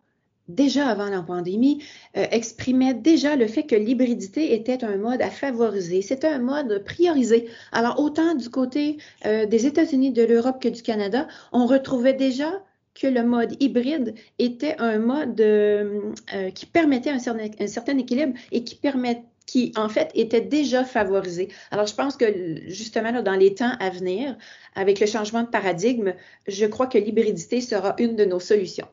déjà 0.48 0.88
avant 0.88 1.10
la 1.10 1.22
pandémie, 1.22 1.84
euh, 2.18 2.26
exprimait 2.32 2.94
déjà 2.94 3.36
le 3.36 3.48
fait 3.48 3.64
que 3.64 3.76
l'hybridité 3.76 4.54
était 4.54 4.84
un 4.84 4.98
mode 4.98 5.22
à 5.22 5.30
favoriser. 5.30 6.02
C'était 6.02 6.28
un 6.28 6.40
mode 6.40 6.84
priorisé. 6.84 7.48
Alors, 7.72 8.00
autant 8.00 8.36
du 8.36 8.50
côté 8.50 8.98
euh, 9.26 9.46
des 9.46 9.66
États-Unis, 9.66 10.12
de 10.12 10.24
l'Europe 10.24 10.62
que 10.62 10.70
du 10.70 10.82
Canada, 10.82 11.28
on 11.52 11.66
retrouvait 11.66 12.14
déjà 12.14 12.64
que 12.94 13.08
le 13.08 13.24
mode 13.24 13.56
hybride 13.62 14.14
était 14.38 14.76
un 14.78 15.00
mode 15.00 15.40
euh, 15.42 16.12
qui 16.54 16.66
permettait 16.66 17.10
un 17.10 17.20
certain, 17.20 17.98
équilibre 17.98 18.38
et 18.52 18.64
qui 18.64 18.76
permet 18.76 19.24
qui 19.46 19.74
en 19.76 19.90
fait 19.90 20.10
était 20.16 20.42
déjà 20.42 20.86
favorisé. 20.86 21.50
Alors 21.72 21.86
je 21.86 21.94
pense 21.96 22.16
que 22.16 22.26
justement 22.68 23.22
dans 23.22 23.36
les 23.36 23.54
temps 23.56 23.74
à 23.80 23.90
venir, 23.90 24.38
avec 24.74 25.00
le 25.02 25.06
changement 25.06 25.42
de 25.42 25.48
paradigme, 25.48 26.14
je 26.48 26.66
crois 26.66 26.88
que 26.88 26.98
l'hybridité 26.98 27.60
sera 27.60 27.94
une 28.00 28.16
de 28.16 28.24
nos 28.24 28.40
solutions. 28.40 28.88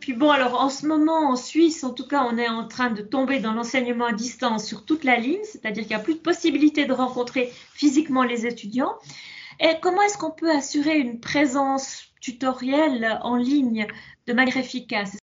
Puis 0.00 0.12
bon, 0.12 0.30
alors 0.30 0.60
en 0.60 0.70
ce 0.70 0.86
moment, 0.86 1.30
en 1.30 1.36
Suisse, 1.36 1.84
en 1.84 1.92
tout 1.92 2.06
cas, 2.06 2.26
on 2.30 2.38
est 2.38 2.48
en 2.48 2.66
train 2.68 2.90
de 2.90 3.02
tomber 3.02 3.38
dans 3.38 3.52
l'enseignement 3.52 4.06
à 4.06 4.12
distance 4.12 4.66
sur 4.66 4.84
toute 4.84 5.04
la 5.04 5.16
ligne, 5.16 5.42
c'est-à-dire 5.44 5.84
qu'il 5.84 5.96
n'y 5.96 6.00
a 6.00 6.04
plus 6.04 6.14
de 6.14 6.20
possibilité 6.20 6.84
de 6.86 6.92
rencontrer 6.92 7.52
physiquement 7.72 8.22
les 8.22 8.46
étudiants. 8.46 8.94
Et 9.60 9.74
comment 9.80 10.02
est-ce 10.02 10.18
qu'on 10.18 10.30
peut 10.30 10.50
assurer 10.50 10.98
une 10.98 11.20
présence 11.20 12.04
tutorielle 12.20 13.18
en 13.22 13.36
ligne 13.36 13.86
de 14.26 14.32
manière 14.32 14.56
efficace? 14.56 15.16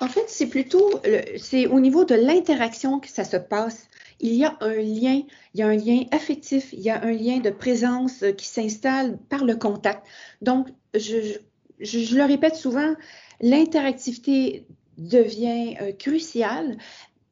En 0.00 0.08
fait, 0.08 0.24
c'est 0.28 0.48
plutôt 0.48 1.00
c'est 1.36 1.66
au 1.66 1.80
niveau 1.80 2.04
de 2.04 2.14
l'interaction 2.14 3.00
que 3.00 3.08
ça 3.08 3.24
se 3.24 3.36
passe. 3.36 3.88
Il 4.18 4.34
y 4.34 4.44
a 4.44 4.56
un 4.60 4.74
lien, 4.74 5.22
il 5.54 5.60
y 5.60 5.62
a 5.62 5.66
un 5.68 5.76
lien 5.76 6.04
affectif, 6.10 6.72
il 6.72 6.80
y 6.80 6.90
a 6.90 7.02
un 7.02 7.12
lien 7.12 7.38
de 7.38 7.50
présence 7.50 8.24
qui 8.36 8.46
s'installe 8.46 9.18
par 9.28 9.44
le 9.44 9.56
contact. 9.56 10.06
Donc, 10.42 10.68
je, 10.94 11.38
je, 11.80 12.14
le 12.14 12.24
répète 12.24 12.54
souvent, 12.54 12.94
l'interactivité 13.40 14.66
devient 14.98 15.76
euh, 15.80 15.92
cruciale 15.92 16.76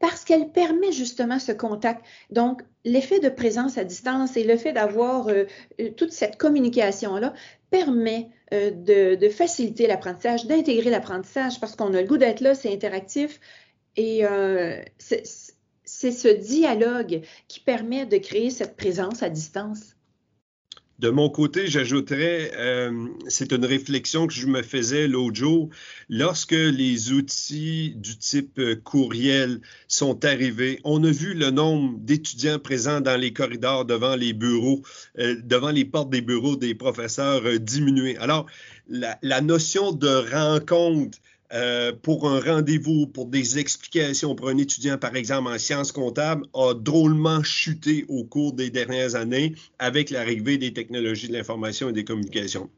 parce 0.01 0.25
qu'elle 0.25 0.51
permet 0.51 0.93
justement 0.93 1.39
ce 1.39 1.53
contact. 1.53 2.05
Donc, 2.31 2.63
l'effet 2.85 3.21
de 3.21 3.29
présence 3.29 3.79
à 3.79 3.85
distance 3.85 4.37
et 4.37 4.45
le 4.45 4.57
fait 4.57 4.73
d'avoir 4.73 5.29
euh, 5.29 5.45
euh, 5.81 5.91
toute 5.91 6.13
cette 6.13 6.37
communication-là 6.37 7.35
permet 7.71 8.31
de, 8.51 9.29
faciliter 9.29 9.87
l'apprentissage, 9.87 10.47
d'intégrer 10.47 10.89
l'apprentissage 10.89 11.61
parce 11.61 11.77
qu'on 11.77 11.93
a 11.93 12.01
le 12.01 12.07
goût 12.09 12.17
d'être 12.17 12.41
là, 12.41 12.55
c'est 12.55 12.73
interactif 12.73 13.41
et 13.95 14.23
c'est 14.97 16.13
ce 16.13 16.29
dialogue 16.29 17.21
qui 17.47 17.61
permet 17.61 18.07
de 18.07 18.17
créer 18.17 18.49
cette 18.49 18.75
présence 18.75 19.23
à 19.23 19.29
distance. 19.29 19.98
De 20.99 21.11
mon 21.11 21.31
côté, 21.31 21.69
j'ajouterais, 21.69 22.51
euh, 22.57 23.07
c'est 23.29 23.53
une 23.53 23.65
réflexion 23.65 24.27
que 24.27 24.33
je 24.33 24.49
me 24.49 24.63
faisais 24.63 25.07
l'autre 25.07 25.37
jour. 25.37 25.71
Lorsque 26.09 26.51
les 26.51 27.13
outils 27.13 27.95
du 27.95 28.19
type 28.19 28.59
euh, 28.59 28.75
courriel 28.75 29.61
sont 29.87 30.25
arrivés, 30.25 30.81
on 30.83 31.05
a 31.05 31.11
vu 31.13 31.35
le 31.35 31.51
nombre 31.51 31.97
d'étudiants 32.01 32.59
présents 32.59 33.01
dans 33.01 33.17
les 33.17 33.33
corridors 33.33 33.85
devant 33.85 34.17
les 34.17 34.33
bureaux, 34.33 34.83
euh, 35.21 35.37
devant 35.45 35.71
les 35.71 35.85
portes 35.85 36.11
des 36.11 36.21
bureaux 36.21 36.57
des 36.57 36.75
professeurs 36.75 37.43
diminuer. 37.61 38.17
Alors, 38.17 38.47
la, 38.89 39.21
la 39.23 39.41
notion 39.41 39.93
de 39.93 40.09
rencontre 40.09 41.19
euh, 41.53 41.93
pour 42.03 42.29
un 42.29 42.41
rendez-vous, 42.41 43.07
pour 43.07 43.27
des 43.27 43.59
explications 43.59 44.35
pour 44.35 44.49
un 44.49 44.59
étudiant, 44.59 44.99
par 44.99 45.17
exemple, 45.17 45.49
en 45.49 45.59
sciences 45.59 45.93
comptables, 45.93 46.45
a 46.55 46.75
drôlement 46.75 47.43
chuté 47.43 48.05
au 48.09 48.25
cours 48.25 48.53
des 48.53 48.71
dernières 48.71 49.15
années 49.15 49.55
avec 49.79 50.11
l'arrivée 50.11 50.59
des 50.59 50.73
technologies 50.73 51.29
de 51.29 51.33
l'information 51.33 51.89
et 51.89 51.93
des 51.93 52.05
communications. 52.05 52.69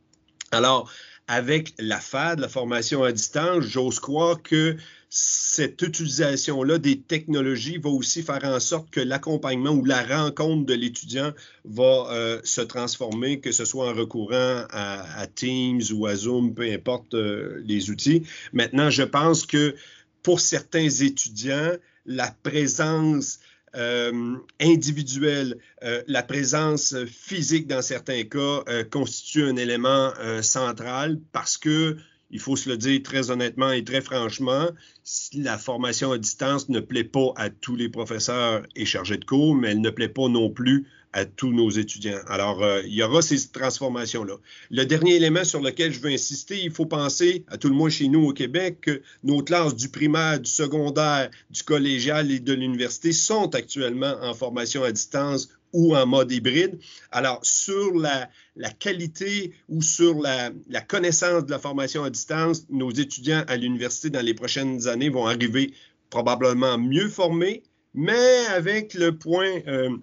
Alors, 0.53 0.91
avec 1.31 1.75
la 1.79 2.01
FAD, 2.01 2.41
la 2.41 2.49
formation 2.49 3.05
à 3.05 3.13
distance, 3.13 3.63
j'ose 3.63 4.01
croire 4.01 4.43
que 4.43 4.77
cette 5.11 5.81
utilisation-là 5.81 6.79
des 6.79 7.03
technologies 7.03 7.79
va 7.79 7.89
aussi 7.89 8.25
faire 8.25 8.43
en 8.43 8.59
sorte 8.59 8.91
que 8.91 8.99
l'accompagnement 8.99 9.71
ou 9.71 9.85
la 9.85 10.03
rencontre 10.03 10.67
de 10.67 10.75
l'étudiant 10.75 11.31
va 11.65 12.09
euh, 12.11 12.41
se 12.43 12.61
transformer, 12.63 13.39
que 13.39 13.53
ce 13.53 13.65
soit 13.65 13.91
en 13.91 13.95
recourant 13.95 14.65
à, 14.71 15.25
Teams 15.33 15.83
ou 15.95 16.07
à 16.07 16.17
Zoom, 16.17 16.53
peu 16.53 16.69
importe 16.69 17.15
euh, 17.15 17.63
les 17.65 17.91
outils. 17.91 18.25
Maintenant, 18.53 18.91
je 18.91 19.05
pense 19.05 19.47
que 19.47 19.77
pour 20.25 20.41
certains 20.41 20.89
étudiants, 20.89 21.77
la 22.07 22.35
présence 22.43 23.39
euh, 23.77 24.37
individuelle, 24.61 25.59
euh, 25.85 26.03
la 26.09 26.23
présence 26.23 26.97
physique 27.07 27.67
dans 27.69 27.83
certains 27.83 28.25
cas 28.25 28.63
euh, 28.69 28.85
constitue 28.85 29.45
un 29.45 29.57
élément 29.57 30.13
central 30.43 31.21
parce 31.33 31.57
que 31.57 31.97
il 32.33 32.39
faut 32.39 32.57
se 32.57 32.69
le 32.69 32.77
dire 32.77 33.03
très 33.03 33.31
honnêtement 33.31 33.73
et 33.73 33.83
très 33.83 34.01
franchement, 34.01 34.69
la 35.35 35.59
formation 35.59 36.13
à 36.13 36.19
distance 36.19 36.69
ne 36.69 36.79
plaît 36.79 37.05
pas 37.05 37.33
à 37.37 37.51
tous 37.51 37.75
les 37.75 37.89
professeurs 37.89 38.63
et 38.77 38.85
chargés 38.85 39.19
de 39.19 39.25
cours, 39.25 39.55
mais 39.57 39.71
elle 39.71 39.81
ne 39.81 39.91
plaît 39.91 40.09
pas 40.09 40.29
non 40.29 40.51
plus 40.51 40.87
à 41.13 41.25
tous 41.25 41.53
nos 41.53 41.71
étudiants. 41.71 42.21
Alors, 42.29 42.63
euh, 42.63 42.83
il 42.85 42.95
y 42.95 43.03
aura 43.03 43.21
ces 43.23 43.49
transformations-là. 43.49 44.35
Le 44.71 44.85
dernier 44.85 45.17
élément 45.17 45.45
sur 45.45 45.61
lequel 45.61 45.93
je 45.93 46.01
veux 46.01 46.11
insister, 46.11 46.63
il 46.63 46.71
faut 46.71 46.87
penser, 46.87 47.45
à 47.49 47.57
tout 47.57 47.69
le 47.69 47.75
moins 47.75 47.91
chez 47.91 48.09
nous 48.09 48.29
au 48.29 48.33
Québec, 48.33 48.79
que 48.83 49.03
nos 49.25 49.43
classes 49.43 49.75
du 49.75 49.89
primaire, 49.89 50.39
du 50.39 50.51
secondaire, 50.51 51.31
du 51.51 51.63
collégial 51.63 52.31
et 52.31 52.39
de 52.39 52.53
l'université 52.53 53.13
sont 53.13 53.55
actuellement 53.55 54.15
en 54.23 54.35
formation 54.35 54.85
à 54.85 54.93
distance 54.93 55.49
ou 55.73 55.97
en 55.97 56.07
mode 56.07 56.31
hybride. 56.33 56.79
Alors, 57.11 57.41
sur 57.43 57.95
la, 57.95 58.29
qualité 58.79 59.53
ou 59.69 59.83
sur 59.83 60.21
la, 60.21 60.51
connaissance 60.81 61.45
de 61.45 61.51
la 61.51 61.59
formation 61.59 62.05
à 62.05 62.11
distance, 62.11 62.67
nos 62.71 62.91
étudiants 62.91 63.45
à 63.49 63.57
l'université 63.57 64.11
dans 64.11 64.25
les 64.25 64.35
prochaines 64.35 64.87
années 64.89 65.09
vont 65.09 65.27
arriver 65.27 65.73
probablement 66.09 66.77
mieux 66.79 67.09
formés, 67.09 67.63
mais 67.95 68.47
avec 68.55 68.95
le 68.95 69.17
point 69.17 69.61
euh, 69.67 69.97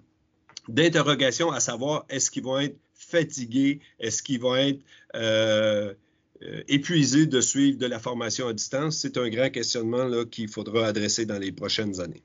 d'interrogation 0.68 1.50
à 1.50 1.60
savoir 1.60 2.04
est-ce 2.08 2.30
qu'ils 2.30 2.44
vont 2.44 2.58
être 2.58 2.76
fatigués, 2.94 3.80
est-ce 3.98 4.22
qu'ils 4.22 4.40
vont 4.40 4.56
être 4.56 4.80
euh, 5.14 5.94
euh, 6.42 6.62
épuisés 6.68 7.26
de 7.26 7.40
suivre 7.40 7.78
de 7.78 7.86
la 7.86 7.98
formation 7.98 8.48
à 8.48 8.52
distance? 8.52 8.98
C'est 8.98 9.16
un 9.16 9.28
grand 9.28 9.50
questionnement 9.50 10.24
qu'il 10.30 10.48
faudra 10.48 10.86
adresser 10.86 11.26
dans 11.26 11.38
les 11.38 11.52
prochaines 11.52 12.00
années. 12.00 12.22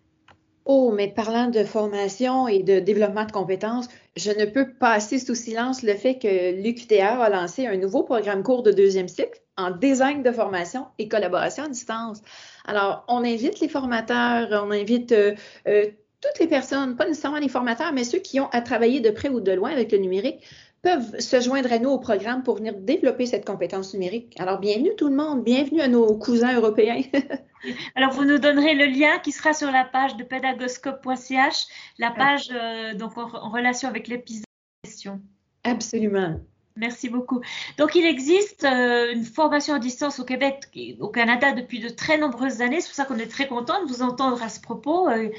Oh, 0.66 0.94
mais 0.96 1.10
parlant 1.10 1.50
de 1.50 1.64
formation 1.66 2.48
et 2.48 2.64
de 2.64 2.80
développement 2.80 3.26
de 3.26 3.32
compétences, 3.34 3.90
je 4.16 4.32
ne 4.32 4.46
peux 4.46 4.72
passer 4.72 5.20
sous 5.20 5.36
silence 5.36 5.84
le 5.84 5.94
fait 5.94 6.18
que 6.18 6.62
l'UQTR 6.62 7.20
a 7.20 7.30
lancé 7.30 7.68
un 7.68 7.76
nouveau 7.76 8.04
programme 8.04 8.44
court 8.44 8.64
de 8.64 8.72
deuxième 8.72 9.10
cycle 9.10 9.42
en 9.58 9.72
design 9.72 10.24
de 10.24 10.32
formation 10.32 10.86
et 11.00 11.10
collaboration 11.10 11.66
à 11.66 11.68
distance. 11.70 12.22
Alors, 12.66 13.04
on 13.10 13.26
invite 13.26 13.60
les 13.60 13.68
formateurs, 13.68 14.64
on 14.66 14.72
invite 14.72 15.12
euh, 15.12 15.36
euh, 15.68 15.88
toutes 16.24 16.40
les 16.40 16.48
personnes, 16.48 16.96
pas 16.96 17.06
nécessairement 17.06 17.40
les 17.40 17.50
formateurs, 17.50 17.92
mais 17.94 18.04
ceux 18.04 18.20
qui 18.20 18.40
ont 18.40 18.50
à 18.52 18.62
travailler 18.62 19.02
de 19.02 19.10
près 19.10 19.30
ou 19.30 19.42
de 19.42 19.52
loin 19.52 19.72
avec 19.72 19.92
le 19.92 19.98
numérique, 19.98 20.44
peuvent 20.82 21.20
se 21.20 21.40
joindre 21.40 21.72
à 21.72 21.80
nous 21.80 21.90
au 21.90 22.00
programme 22.00 22.44
pour 22.44 22.58
venir 22.58 22.74
développer 22.76 23.26
cette 23.26 23.46
compétence 23.46 23.94
numérique. 23.94 24.36
Alors, 24.40 24.60
bienvenue 24.60 24.96
tout 24.98 25.08
le 25.08 25.16
monde, 25.16 25.44
bienvenue 25.44 25.82
à 25.82 25.88
nos 25.88 26.18
cousins 26.18 26.54
européens. 26.56 27.02
Alors, 27.96 28.12
vous 28.12 28.26
nous 28.26 28.38
donnerez 28.38 28.76
le 28.76 28.86
lien 28.86 29.20
qui 29.20 29.32
sera 29.32 29.54
sur 29.54 29.72
la 29.72 29.86
page 29.86 30.18
de 30.18 30.24
pédagoscope.ch, 30.24 31.66
la 32.00 32.12
page 32.12 32.50
euh, 32.54 32.94
donc 32.96 33.18
en, 33.18 33.50
relation 33.50 33.88
avec 33.88 34.08
l'épisode 34.08 34.44
en 34.44 34.88
question. 34.88 35.22
Absolument. 35.64 36.42
Merci 36.76 37.08
beaucoup. 37.08 37.40
Donc, 37.78 37.94
il 37.94 38.04
existe 38.04 38.64
euh, 38.64 39.14
une 39.14 39.26
formation 39.26 39.76
à 39.76 39.80
distance 39.80 40.20
au 40.20 40.26
Québec, 40.26 40.68
au 41.00 41.10
Canada 41.10 41.52
depuis 41.52 41.80
de 41.80 41.90
très 41.90 42.18
nombreuses 42.18 42.62
années. 42.62 42.82
C'est 42.82 42.88
pour 42.88 42.96
ça 42.96 43.06
qu'on 43.06 43.20
est 43.20 43.28
très 43.28 43.48
content 43.48 43.84
de 43.84 43.88
vous 43.88 44.02
entendre 44.02 44.42
à 44.42 44.50
ce 44.50 44.60
propos, 44.60 45.08
euh, 45.08 45.30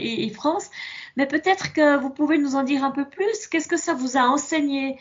et, 0.00 0.30
France. 0.30 0.70
Mais 1.16 1.26
peut-être 1.26 1.74
que 1.74 1.98
vous 1.98 2.08
pouvez 2.08 2.38
nous 2.38 2.56
en 2.56 2.62
dire 2.62 2.84
un 2.84 2.90
peu 2.90 3.04
plus. 3.06 3.46
Qu'est-ce 3.48 3.68
que 3.68 3.76
ça 3.76 3.92
vous 3.92 4.16
a 4.16 4.22
enseigné 4.22 4.98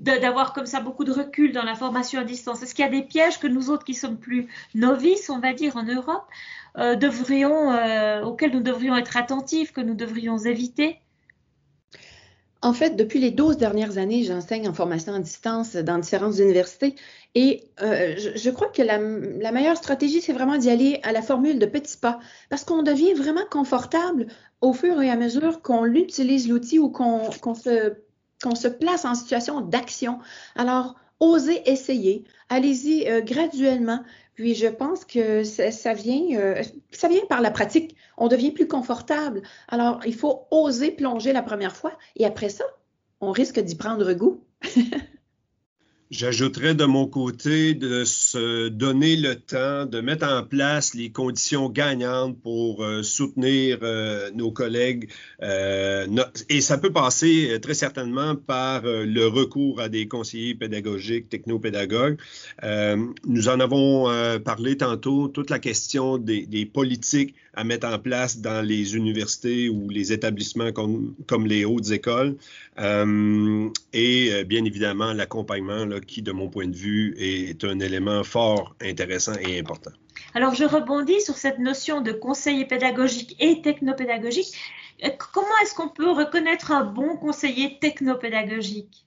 d'avoir 0.00 0.52
comme 0.52 0.66
ça 0.66 0.80
beaucoup 0.80 1.04
de 1.04 1.12
recul 1.12 1.52
dans 1.52 1.62
la 1.62 1.76
formation 1.76 2.20
à 2.20 2.24
distance? 2.24 2.60
Est-ce 2.62 2.74
qu'il 2.74 2.84
y 2.84 2.88
a 2.88 2.90
des 2.90 3.02
pièges 3.02 3.38
que 3.38 3.46
nous 3.46 3.70
autres 3.70 3.84
qui 3.84 3.94
sommes 3.94 4.18
plus 4.18 4.48
novices, 4.74 5.30
on 5.30 5.38
va 5.38 5.52
dire, 5.52 5.76
en 5.76 5.84
Europe, 5.84 6.26
euh, 6.78 6.96
devrions, 6.96 7.70
euh, 7.72 8.22
auxquels 8.22 8.50
nous 8.50 8.62
devrions 8.62 8.96
être 8.96 9.16
attentifs, 9.16 9.72
que 9.72 9.80
nous 9.80 9.94
devrions 9.94 10.38
éviter? 10.38 11.00
En 12.62 12.74
fait, 12.74 12.90
depuis 12.90 13.18
les 13.20 13.30
12 13.30 13.56
dernières 13.56 13.96
années, 13.96 14.22
j'enseigne 14.22 14.68
en 14.68 14.74
formation 14.74 15.14
à 15.14 15.18
distance 15.18 15.76
dans 15.76 15.98
différentes 15.98 16.38
universités 16.38 16.94
et 17.34 17.64
euh, 17.80 18.16
je, 18.16 18.50
crois 18.50 18.68
que 18.68 18.82
la, 18.82 18.98
meilleure 18.98 19.76
stratégie, 19.76 20.20
c'est 20.20 20.32
vraiment 20.32 20.58
d'y 20.58 20.68
aller 20.68 21.00
à 21.02 21.12
la 21.12 21.22
formule 21.22 21.58
de 21.58 21.66
petits 21.66 21.96
pas 21.96 22.18
parce 22.50 22.64
qu'on 22.64 22.82
devient 22.82 23.14
vraiment 23.14 23.46
confortable 23.50 24.26
au 24.60 24.74
fur 24.74 25.00
et 25.00 25.10
à 25.10 25.16
mesure 25.16 25.62
qu'on 25.62 25.86
utilise 25.86 26.48
l'outil 26.48 26.78
ou 26.78 26.90
qu'on 26.90 27.30
se, 27.54 28.68
place 28.68 29.04
en 29.06 29.14
situation 29.14 29.62
d'action. 29.62 30.18
Alors, 30.54 30.96
osez 31.18 31.62
essayer, 31.70 32.24
allez-y 32.50 33.08
euh, 33.08 33.22
graduellement. 33.22 34.02
Puis 34.34 34.54
je 34.54 34.66
pense 34.66 35.04
que 35.04 35.44
ça, 35.44 35.92
vient, 35.92 36.38
euh, 36.38 36.62
ça 36.90 37.08
vient 37.08 37.24
par 37.28 37.40
la 37.40 37.50
pratique. 37.50 37.96
On 38.16 38.28
devient 38.28 38.52
plus 38.52 38.68
confortable. 38.68 39.42
Alors, 39.68 40.00
il 40.06 40.14
faut 40.14 40.46
oser 40.50 40.90
plonger 40.92 41.32
la 41.32 41.42
première 41.42 41.76
fois 41.76 41.92
et 42.16 42.24
après 42.24 42.48
ça, 42.48 42.64
on 43.20 43.32
risque 43.32 43.60
d'y 43.60 43.76
prendre 43.76 44.12
goût. 44.12 44.42
J'ajouterais 46.10 46.74
de 46.74 46.86
mon 46.86 47.06
côté 47.06 47.74
de 47.74 48.02
se 48.02 48.66
donner 48.66 49.14
le 49.14 49.36
temps 49.36 49.86
de 49.86 50.00
mettre 50.00 50.26
en 50.26 50.42
place 50.42 50.92
les 50.92 51.12
conditions 51.12 51.68
gagnantes 51.68 52.36
pour 52.42 52.82
euh, 52.82 53.04
soutenir 53.04 53.78
euh, 53.82 54.28
nos 54.34 54.50
collègues. 54.50 55.08
Euh, 55.40 56.08
et 56.48 56.62
ça 56.62 56.78
peut 56.78 56.92
passer 56.92 57.56
très 57.62 57.74
certainement 57.74 58.34
par 58.34 58.82
le 58.82 59.26
recours 59.28 59.80
à 59.80 59.88
des 59.88 60.08
conseillers 60.08 60.56
pédagogiques, 60.56 61.28
technopédagogues. 61.28 62.18
nous 63.26 63.48
en 63.48 63.60
avons 63.60 64.06
parlé 64.40 64.76
tantôt, 64.76 65.28
toute 65.28 65.48
la 65.48 65.60
question 65.60 66.18
des, 66.18 66.44
des 66.44 66.66
politiques 66.66 67.36
à 67.54 67.64
mettre 67.64 67.88
en 67.88 67.98
place 67.98 68.38
dans 68.38 68.64
les 68.64 68.96
universités 68.96 69.68
ou 69.68 69.88
les 69.88 70.12
établissements 70.12 70.72
comme, 70.72 71.14
comme 71.26 71.46
les 71.46 71.64
hautes 71.64 71.90
écoles. 71.90 72.36
Euh, 72.78 73.68
et 73.92 74.32
euh, 74.32 74.44
bien 74.44 74.64
évidemment, 74.64 75.12
l'accompagnement, 75.12 75.86
qui, 76.06 76.22
de 76.22 76.32
mon 76.32 76.48
point 76.48 76.68
de 76.68 76.76
vue, 76.76 77.14
est 77.18 77.64
un 77.64 77.80
élément 77.80 78.22
fort 78.22 78.74
intéressant 78.80 79.34
et 79.40 79.58
important. 79.58 79.90
Alors, 80.34 80.54
je 80.54 80.64
rebondis 80.64 81.20
sur 81.20 81.36
cette 81.36 81.58
notion 81.58 82.00
de 82.00 82.12
conseiller 82.12 82.64
pédagogique 82.64 83.36
et 83.40 83.62
technopédagogique. 83.62 84.54
Comment 85.32 85.46
est-ce 85.62 85.74
qu'on 85.74 85.88
peut 85.88 86.10
reconnaître 86.10 86.72
un 86.72 86.84
bon 86.84 87.16
conseiller 87.16 87.78
technopédagogique? 87.80 89.06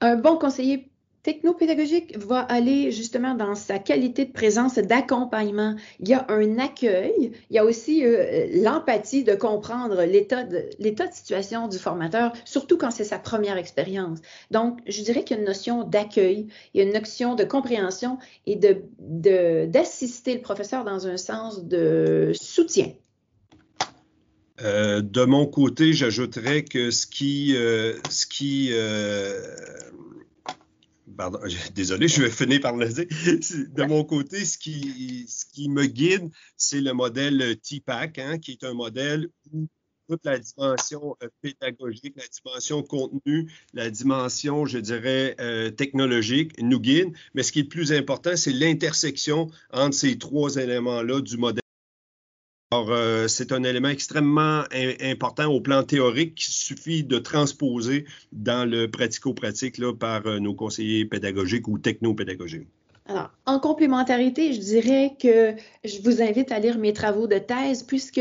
Un 0.00 0.16
bon 0.16 0.36
conseiller 0.36 0.90
technopédagogique 1.22 2.16
va 2.18 2.40
aller 2.40 2.92
justement 2.92 3.34
dans 3.34 3.54
sa 3.54 3.78
qualité 3.78 4.24
de 4.24 4.32
présence 4.32 4.78
d'accompagnement. 4.78 5.74
Il 6.00 6.08
y 6.08 6.14
a 6.14 6.26
un 6.28 6.58
accueil, 6.58 7.32
il 7.50 7.56
y 7.56 7.58
a 7.58 7.64
aussi 7.64 8.04
euh, 8.04 8.46
l'empathie 8.54 9.24
de 9.24 9.34
comprendre 9.34 10.02
l'état 10.04 10.44
de, 10.44 10.68
de 10.78 10.94
situation 11.12 11.68
du 11.68 11.78
formateur, 11.78 12.32
surtout 12.44 12.78
quand 12.78 12.90
c'est 12.90 13.04
sa 13.04 13.18
première 13.18 13.56
expérience. 13.56 14.18
Donc, 14.50 14.78
je 14.86 15.02
dirais 15.02 15.24
qu'il 15.24 15.36
y 15.36 15.38
a 15.38 15.42
une 15.42 15.48
notion 15.48 15.84
d'accueil, 15.84 16.46
il 16.74 16.78
y 16.78 16.84
a 16.84 16.86
une 16.86 16.94
notion 16.94 17.34
de 17.34 17.44
compréhension 17.44 18.18
et 18.46 18.56
de, 18.56 19.66
d'assister 19.66 20.34
le 20.34 20.40
professeur 20.40 20.84
dans 20.84 21.06
un 21.06 21.16
sens 21.16 21.64
de 21.64 22.32
soutien. 22.34 22.92
Euh, 24.60 25.02
de 25.02 25.24
mon 25.24 25.46
côté, 25.46 25.92
j'ajouterais 25.92 26.64
que 26.64 26.90
ce 26.90 27.06
qui, 27.06 27.54
euh, 27.56 27.94
ce 28.10 28.26
qui 28.26 28.72
pardon, 31.16 31.40
désolé, 31.74 32.08
je 32.08 32.22
vais 32.22 32.30
finir 32.30 32.60
par 32.60 32.76
le 32.76 32.88
dire. 32.88 33.06
De 33.74 33.84
mon 33.84 34.04
côté, 34.04 34.44
ce 34.44 34.58
qui, 34.58 35.26
ce 35.28 35.44
qui 35.46 35.68
me 35.68 35.86
guide, 35.86 36.30
c'est 36.56 36.80
le 36.80 36.92
modèle 36.92 37.56
TPAC, 37.60 38.18
hein, 38.18 38.38
qui 38.38 38.52
est 38.52 38.64
un 38.64 38.74
modèle 38.74 39.28
où 39.52 39.66
toute 40.08 40.24
la 40.24 40.38
dimension 40.38 41.16
euh, 41.22 41.28
pédagogique, 41.42 42.14
la 42.16 42.24
dimension 42.26 42.82
contenu, 42.82 43.52
la 43.74 43.90
dimension, 43.90 44.64
je 44.64 44.78
dirais, 44.78 45.36
euh, 45.38 45.70
technologique 45.70 46.60
nous 46.60 46.80
guide. 46.80 47.12
Mais 47.34 47.42
ce 47.42 47.52
qui 47.52 47.60
est 47.60 47.62
le 47.62 47.68
plus 47.68 47.92
important, 47.92 48.34
c'est 48.34 48.52
l'intersection 48.52 49.50
entre 49.70 49.94
ces 49.94 50.16
trois 50.18 50.56
éléments-là 50.56 51.20
du 51.20 51.36
modèle. 51.36 51.62
Euh, 52.90 53.28
c'est 53.28 53.52
un 53.52 53.62
élément 53.62 53.88
extrêmement 53.88 54.64
important 55.02 55.46
au 55.46 55.60
plan 55.60 55.82
théorique 55.82 56.34
qu'il 56.36 56.52
suffit 56.52 57.04
de 57.04 57.18
transposer 57.18 58.04
dans 58.32 58.68
le 58.68 58.90
pratico-pratique 58.90 59.80
par 59.98 60.26
euh, 60.26 60.38
nos 60.38 60.54
conseillers 60.54 61.04
pédagogiques 61.04 61.68
ou 61.68 61.78
technopédagogiques. 61.78 62.68
Alors, 63.10 63.30
en 63.46 63.58
complémentarité, 63.58 64.52
je 64.52 64.60
dirais 64.60 65.16
que 65.18 65.54
je 65.82 66.02
vous 66.02 66.20
invite 66.20 66.52
à 66.52 66.58
lire 66.58 66.76
mes 66.76 66.92
travaux 66.92 67.26
de 67.26 67.38
thèse 67.38 67.82
puisque 67.82 68.20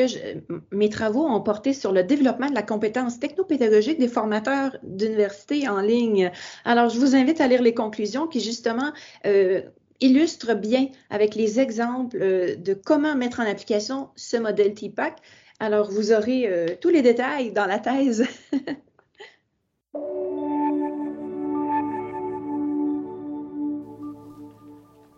mes 0.72 0.88
travaux 0.88 1.26
ont 1.26 1.42
porté 1.42 1.74
sur 1.74 1.92
le 1.92 2.04
développement 2.04 2.50
de 2.50 2.56
la 2.56 2.64
compétence 2.64 3.20
technopédagogique 3.20 4.00
des 4.00 4.08
formateurs 4.08 4.78
d'université 4.84 5.68
en 5.68 5.82
ligne. 5.82 6.32
Alors, 6.64 6.88
je 6.88 7.00
vous 7.00 7.18
invite 7.18 7.42
à 7.42 7.48
lire 7.50 7.62
les 7.62 7.74
conclusions 7.74 8.28
qui, 8.28 8.40
justement, 8.40 8.94
euh, 9.26 9.62
illustre 10.02 10.54
bien 10.54 10.88
avec 11.10 11.36
les 11.36 11.60
exemples 11.60 12.18
euh, 12.22 12.56
de 12.56 12.74
comment 12.74 13.16
mettre 13.16 13.40
en 13.40 13.46
application 13.46 14.10
ce 14.16 14.38
modèle 14.38 14.74
TPAC. 14.74 15.18
Alors, 15.60 15.90
vous 15.90 16.12
aurez 16.12 16.48
euh, 16.48 16.76
tous 16.80 16.90
les 16.90 17.02
détails 17.02 17.52
dans 17.52 17.66
la 17.66 17.80
thèse. 17.80 18.28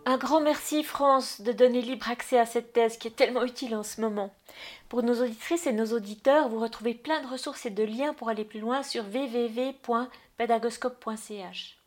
Un 0.05 0.17
grand 0.17 0.41
merci 0.41 0.83
France 0.83 1.41
de 1.41 1.51
donner 1.51 1.83
libre 1.83 2.09
accès 2.09 2.39
à 2.39 2.47
cette 2.47 2.73
thèse 2.73 2.97
qui 2.97 3.09
est 3.09 3.15
tellement 3.15 3.43
utile 3.43 3.75
en 3.75 3.83
ce 3.83 4.01
moment. 4.01 4.33
Pour 4.87 5.03
nos 5.03 5.21
auditrices 5.21 5.67
et 5.67 5.71
nos 5.71 5.93
auditeurs, 5.93 6.49
vous 6.49 6.59
retrouvez 6.59 6.95
plein 6.95 7.21
de 7.21 7.27
ressources 7.27 7.67
et 7.67 7.69
de 7.69 7.83
liens 7.83 8.15
pour 8.15 8.29
aller 8.29 8.43
plus 8.43 8.59
loin 8.59 8.81
sur 8.81 9.03
www.pedagoscope.ch. 9.03 11.78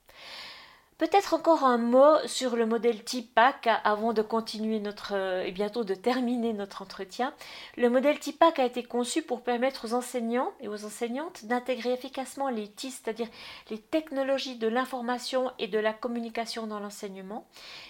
Peut-être 1.03 1.35
encore 1.35 1.65
un 1.65 1.79
mot 1.79 2.15
sur 2.27 2.55
le 2.55 2.65
modèle 2.65 3.03
TIPAC 3.03 3.69
avant 3.83 4.13
de 4.13 4.23
continuer 4.23 4.79
notre 4.79 5.17
euh, 5.17 5.43
et 5.43 5.51
bientôt 5.51 5.83
de 5.83 5.97
terminer 5.97 6.53
notre 6.53 6.81
entretien. 6.81 7.35
Le 7.77 7.91
modèle 7.91 8.21
TIPAC 8.21 8.61
a 8.61 8.65
été 8.65 8.85
conçu 8.85 9.21
pour 9.21 9.43
permettre 9.43 9.85
aux 9.85 9.95
enseignants 9.95 10.53
et 10.61 10.69
aux 10.69 10.85
enseignantes 10.85 11.47
d'intégrer 11.47 11.93
efficacement 11.93 12.51
les 12.51 12.69
TIS, 12.69 12.93
c'est-à-dire 12.93 13.27
les 13.69 13.79
technologies 13.79 14.59
de 14.59 14.69
l'information 14.69 15.51
et 15.59 15.67
de 15.67 15.81
la 15.81 15.93
communication 15.93 16.69
dans 16.69 16.79
l'enseignement. 16.79 17.49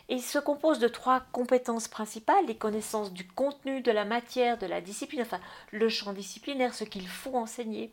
Il 0.09 0.22
se 0.22 0.38
compose 0.38 0.79
de 0.79 0.88
trois 0.88 1.20
compétences 1.33 1.88
principales, 1.88 2.46
les 2.46 2.57
connaissances 2.57 3.12
du 3.12 3.29
contenu, 3.29 3.83
de 3.83 3.92
la 3.92 4.07
matière, 4.07 4.57
de 4.57 4.64
la 4.64 4.81
discipline, 4.81 5.20
enfin 5.20 5.40
le 5.70 5.90
champ 5.90 6.14
disciplinaire, 6.14 6.72
ce 6.72 6.85
qu'il 6.85 7.07
faut 7.07 7.37
enseigner. 7.37 7.92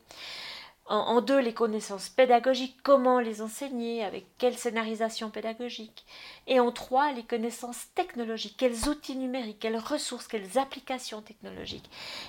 En, 0.92 1.22
deux, 1.22 1.38
les 1.38 1.54
connaissances 1.54 2.10
pédagogiques, 2.10 2.80
comment 2.82 3.20
les 3.20 3.44
enseigner, 3.44 4.04
avec 4.04 4.26
quelle 4.40 4.58
scénarisation 4.58 5.30
pédagogique. 5.30 6.04
Et 6.48 6.60
en 6.60 6.72
trois, 6.72 7.12
les 7.12 7.22
connaissances 7.22 7.86
technologiques, 7.94 8.56
quels 8.58 8.90
outils 8.90 9.16
numériques, 9.16 9.60
quelles 9.60 9.78
ressources, 9.78 10.28
quelles 10.28 10.58
applications 10.58 11.22
technologiques. 11.22 11.88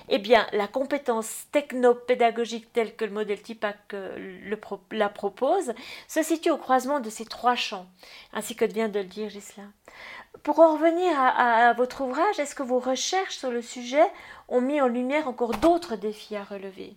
Eh 0.09 0.19
bien, 0.19 0.45
la 0.53 0.67
compétence 0.67 1.45
techno-pédagogique 1.51 2.71
telle 2.71 2.95
que 2.95 3.05
le 3.05 3.11
modèle 3.11 3.41
TIPAC 3.41 3.77
euh, 3.95 4.55
la 4.91 5.09
propose 5.09 5.73
se 6.07 6.21
situe 6.21 6.51
au 6.51 6.57
croisement 6.57 6.99
de 6.99 7.09
ces 7.09 7.25
trois 7.25 7.55
champs, 7.55 7.87
ainsi 8.31 8.55
que 8.55 8.65
vient 8.65 8.89
de 8.89 8.99
le 8.99 9.05
dire 9.05 9.29
Gislain. 9.29 9.71
Pour 10.43 10.59
en 10.59 10.73
revenir 10.75 11.19
à 11.19 11.73
votre 11.73 12.01
ouvrage, 12.01 12.39
est-ce 12.39 12.55
que 12.55 12.63
vos 12.63 12.79
recherches 12.79 13.37
sur 13.37 13.49
le 13.49 13.63
sujet 13.63 14.05
ont 14.47 14.61
mis 14.61 14.79
en 14.79 14.87
lumière 14.87 15.27
encore 15.27 15.55
d'autres 15.57 15.95
défis 15.95 16.35
à 16.35 16.43
relever? 16.43 16.95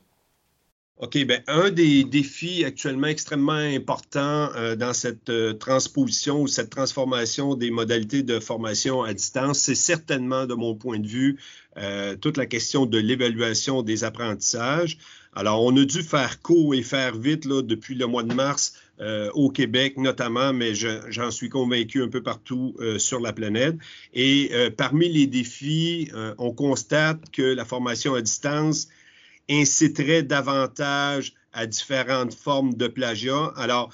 OK, 0.98 1.18
bien, 1.24 1.40
un 1.48 1.70
des 1.70 2.04
défis 2.04 2.64
actuellement 2.64 3.08
extrêmement 3.08 3.52
importants 3.52 4.50
euh, 4.54 4.76
dans 4.76 4.92
cette 4.92 5.28
euh, 5.28 5.52
transposition 5.52 6.42
ou 6.42 6.46
cette 6.46 6.70
transformation 6.70 7.56
des 7.56 7.72
modalités 7.72 8.22
de 8.22 8.38
formation 8.38 9.02
à 9.02 9.12
distance, 9.12 9.58
c'est 9.58 9.74
certainement, 9.74 10.46
de 10.46 10.54
mon 10.54 10.76
point 10.76 11.00
de 11.00 11.06
vue, 11.08 11.36
euh, 11.78 12.14
toute 12.14 12.36
la 12.36 12.46
question 12.46 12.86
de 12.86 12.98
l'évaluation 12.98 13.82
des 13.82 14.04
apprentissages. 14.04 14.96
Alors, 15.34 15.64
on 15.64 15.76
a 15.76 15.84
dû 15.84 16.04
faire 16.04 16.40
court 16.42 16.76
et 16.76 16.82
faire 16.84 17.16
vite 17.18 17.44
là, 17.44 17.60
depuis 17.62 17.96
le 17.96 18.06
mois 18.06 18.22
de 18.22 18.32
mars 18.32 18.74
au 19.34 19.50
Québec 19.50 19.96
notamment, 19.96 20.52
mais 20.52 20.72
j'en 20.76 21.32
suis 21.32 21.48
convaincu 21.48 22.00
un 22.00 22.08
peu 22.08 22.22
partout 22.22 22.76
sur 22.98 23.18
la 23.18 23.32
planète. 23.32 23.74
Et 24.12 24.52
parmi 24.76 25.08
les 25.08 25.26
défis, 25.26 26.12
on 26.38 26.52
constate 26.52 27.18
que 27.32 27.42
la 27.42 27.64
formation 27.64 28.14
à 28.14 28.22
distance 28.22 28.86
inciterait 29.48 30.22
davantage 30.22 31.34
à 31.52 31.66
différentes 31.66 32.34
formes 32.34 32.74
de 32.74 32.86
plagiat. 32.88 33.52
Alors, 33.56 33.92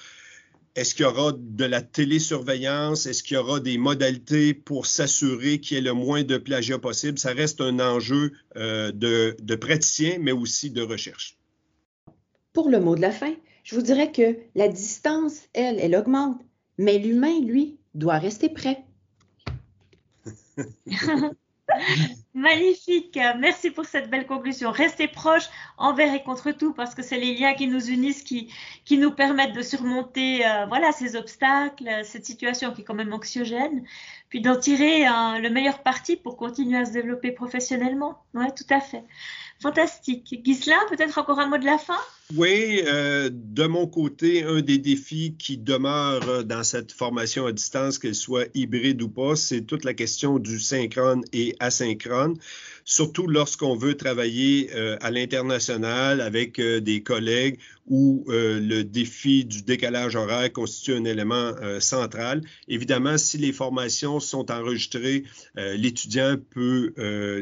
est-ce 0.77 0.95
qu'il 0.95 1.05
y 1.05 1.09
aura 1.09 1.33
de 1.37 1.65
la 1.65 1.83
télésurveillance? 1.83 3.07
Est-ce 3.07 3.23
qu'il 3.23 3.35
y 3.35 3.39
aura 3.39 3.61
des 3.61 3.77
modalités 3.77 4.55
pour 4.55 4.87
s'assurer 4.87 5.61
qu'il 5.61 5.77
y 5.77 5.81
ait 5.81 5.83
le 5.83 5.93
moins 5.93 6.23
de 6.23 6.39
plagiat 6.39 6.79
possible? 6.79 7.19
Ça 7.19 7.33
reste 7.33 7.61
un 7.61 7.81
enjeu 7.81 8.33
euh, 8.57 8.93
de, 8.93 9.37
de 9.43 9.55
praticien, 9.57 10.19
mais 10.21 10.33
aussi 10.33 10.71
de 10.71 10.83
recherche. 10.83 11.37
Pour 12.53 12.69
le 12.69 12.81
mot 12.81 12.95
de 12.95 13.01
la 13.01 13.11
fin, 13.11 13.35
je 13.65 13.75
vous 13.75 13.83
dirais 13.83 14.13
que 14.13 14.37
la 14.55 14.69
distance, 14.69 15.41
elle, 15.53 15.79
elle 15.81 15.97
augmente, 15.97 16.41
mais 16.79 16.99
l'humain, 16.99 17.41
lui, 17.41 17.79
doit 17.95 18.19
rester 18.19 18.49
prêt. 18.49 18.85
Magnifique. 22.35 23.19
Merci 23.39 23.71
pour 23.71 23.85
cette 23.85 24.09
belle 24.09 24.27
conclusion. 24.27 24.71
Restez 24.71 25.09
proches 25.09 25.49
envers 25.79 26.15
et 26.15 26.23
contre 26.23 26.53
tout 26.53 26.73
parce 26.73 26.95
que 26.95 27.03
c'est 27.03 27.19
les 27.19 27.35
liens 27.35 27.55
qui 27.55 27.67
nous 27.67 27.91
unissent, 27.91 28.23
qui, 28.23 28.53
qui 28.85 28.99
nous 28.99 29.11
permettent 29.11 29.55
de 29.55 29.63
surmonter 29.63 30.47
euh, 30.47 30.67
voilà, 30.67 30.93
ces 30.93 31.17
obstacles, 31.17 31.89
cette 32.05 32.25
situation 32.25 32.73
qui 32.73 32.83
est 32.83 32.85
quand 32.85 32.95
même 32.95 33.13
anxiogène, 33.13 33.85
puis 34.29 34.41
d'en 34.41 34.57
tirer 34.57 35.05
le 35.05 35.49
meilleur 35.49 35.83
parti 35.83 36.17
pour 36.17 36.37
continuer 36.37 36.79
à 36.79 36.85
se 36.85 36.93
développer 36.93 37.33
professionnellement. 37.33 38.23
Oui, 38.35 38.47
tout 38.57 38.73
à 38.73 38.81
fait. 38.81 39.03
Fantastique. 39.63 40.43
Ghislain, 40.43 40.79
peut-être 40.89 41.19
encore 41.19 41.39
un 41.39 41.47
mot 41.47 41.59
de 41.59 41.67
la 41.67 41.77
fin? 41.77 41.99
Oui, 42.35 42.83
euh, 42.87 43.29
de 43.31 43.67
mon 43.67 43.87
côté, 43.87 44.43
un 44.45 44.63
des 44.63 44.79
défis 44.79 45.35
qui 45.39 45.59
demeure 45.59 46.45
dans 46.45 46.63
cette 46.63 46.93
formation 46.93 47.45
à 47.45 47.53
distance, 47.53 47.99
qu'elle 47.99 48.15
soit 48.15 48.47
hybride 48.55 49.03
ou 49.03 49.09
pas, 49.09 49.37
c'est 49.37 49.63
toute 49.63 49.85
la 49.85 49.93
question 49.93 50.39
du 50.39 50.59
synchrone 50.61 51.23
et 51.33 51.57
asynchrone, 51.61 52.39
surtout 52.91 53.29
lorsqu'on 53.29 53.77
veut 53.77 53.97
travailler 53.97 54.71
euh, 54.75 54.97
à 55.01 55.13
l'international 55.13 56.21
avec 56.21 56.59
euh, 56.59 56.81
des 56.81 57.05
collègues 57.05 57.59
où 57.87 58.25
le 58.29 58.83
défi 58.83 59.45
du 59.45 59.63
décalage 59.63 60.15
horaire 60.15 60.53
constitue 60.53 60.95
un 60.95 61.05
élément 61.05 61.55
central. 61.81 62.41
Évidemment, 62.69 63.19
si 63.19 63.37
les 63.37 63.53
formations 63.53 64.21
sont 64.21 64.49
enregistrées, 64.53 65.25
l'étudiant 65.57 66.37
peut 66.51 66.95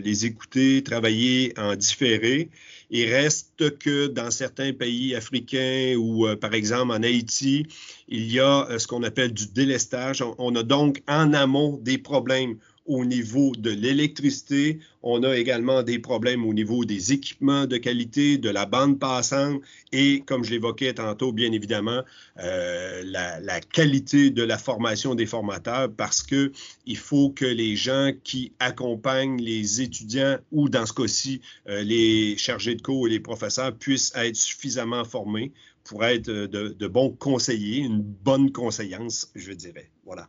les 0.02 0.24
écouter, 0.24 0.82
travailler 0.82 1.52
en 1.58 1.76
différé. 1.76 2.48
Il 2.90 3.12
reste 3.12 3.78
que 3.78 4.06
dans 4.06 4.30
certains 4.30 4.72
pays 4.72 5.14
africains 5.14 5.94
ou 5.98 6.26
euh, 6.26 6.36
par 6.36 6.54
exemple 6.54 6.92
en 6.92 7.02
Haïti, 7.02 7.66
il 8.08 8.32
y 8.32 8.40
a 8.40 8.66
euh, 8.70 8.78
ce 8.78 8.86
qu'on 8.86 9.02
appelle 9.02 9.32
du 9.32 9.48
délestage. 9.48 10.22
On, 10.38 10.54
a 10.56 10.62
donc 10.62 11.02
en 11.06 11.34
amont 11.34 11.78
des 11.82 11.98
problèmes 11.98 12.56
au 12.88 13.04
niveau 13.04 13.52
de 13.56 13.70
l'électricité. 13.70 14.80
On 15.02 15.22
a 15.22 15.36
également 15.36 15.82
des 15.82 15.98
problèmes 15.98 16.44
au 16.44 16.52
niveau 16.52 16.84
des 16.84 17.12
équipements 17.12 17.66
de 17.66 17.76
qualité, 17.76 18.38
de 18.38 18.50
la 18.50 18.66
bande 18.66 18.98
passante 18.98 19.60
et, 19.92 20.22
comme 20.26 20.42
je 20.42 20.50
l'évoquais 20.50 20.94
tantôt, 20.94 21.32
bien 21.32 21.52
évidemment, 21.52 22.02
euh, 22.38 23.02
la, 23.04 23.60
qualité 23.60 24.30
de 24.30 24.42
la 24.42 24.58
formation 24.58 25.14
des 25.14 25.26
formateurs 25.26 25.92
parce 25.94 26.22
que 26.22 26.50
il 26.86 26.96
faut 26.96 27.30
que 27.30 27.44
les 27.44 27.76
gens 27.76 28.10
qui 28.24 28.52
accompagnent 28.58 29.40
les 29.40 29.82
étudiants 29.82 30.38
ou, 30.50 30.68
dans 30.68 30.86
ce 30.86 30.94
cas-ci, 30.94 31.40
euh, 31.68 31.82
les 31.82 32.36
chargés 32.36 32.74
de 32.74 32.82
cours 32.82 33.06
et 33.06 33.10
les 33.10 33.20
professeurs 33.20 33.76
puissent 33.76 34.12
être 34.16 34.36
suffisamment 34.36 35.04
formés 35.04 35.52
pour 35.84 36.04
être 36.04 36.26
de, 36.26 36.46
de 36.46 36.86
bons 36.86 37.10
conseillers, 37.10 37.78
une 37.78 38.02
bonne 38.02 38.50
conseillance, 38.52 39.30
je 39.34 39.52
dirais. 39.52 39.90
Voilà. 40.04 40.28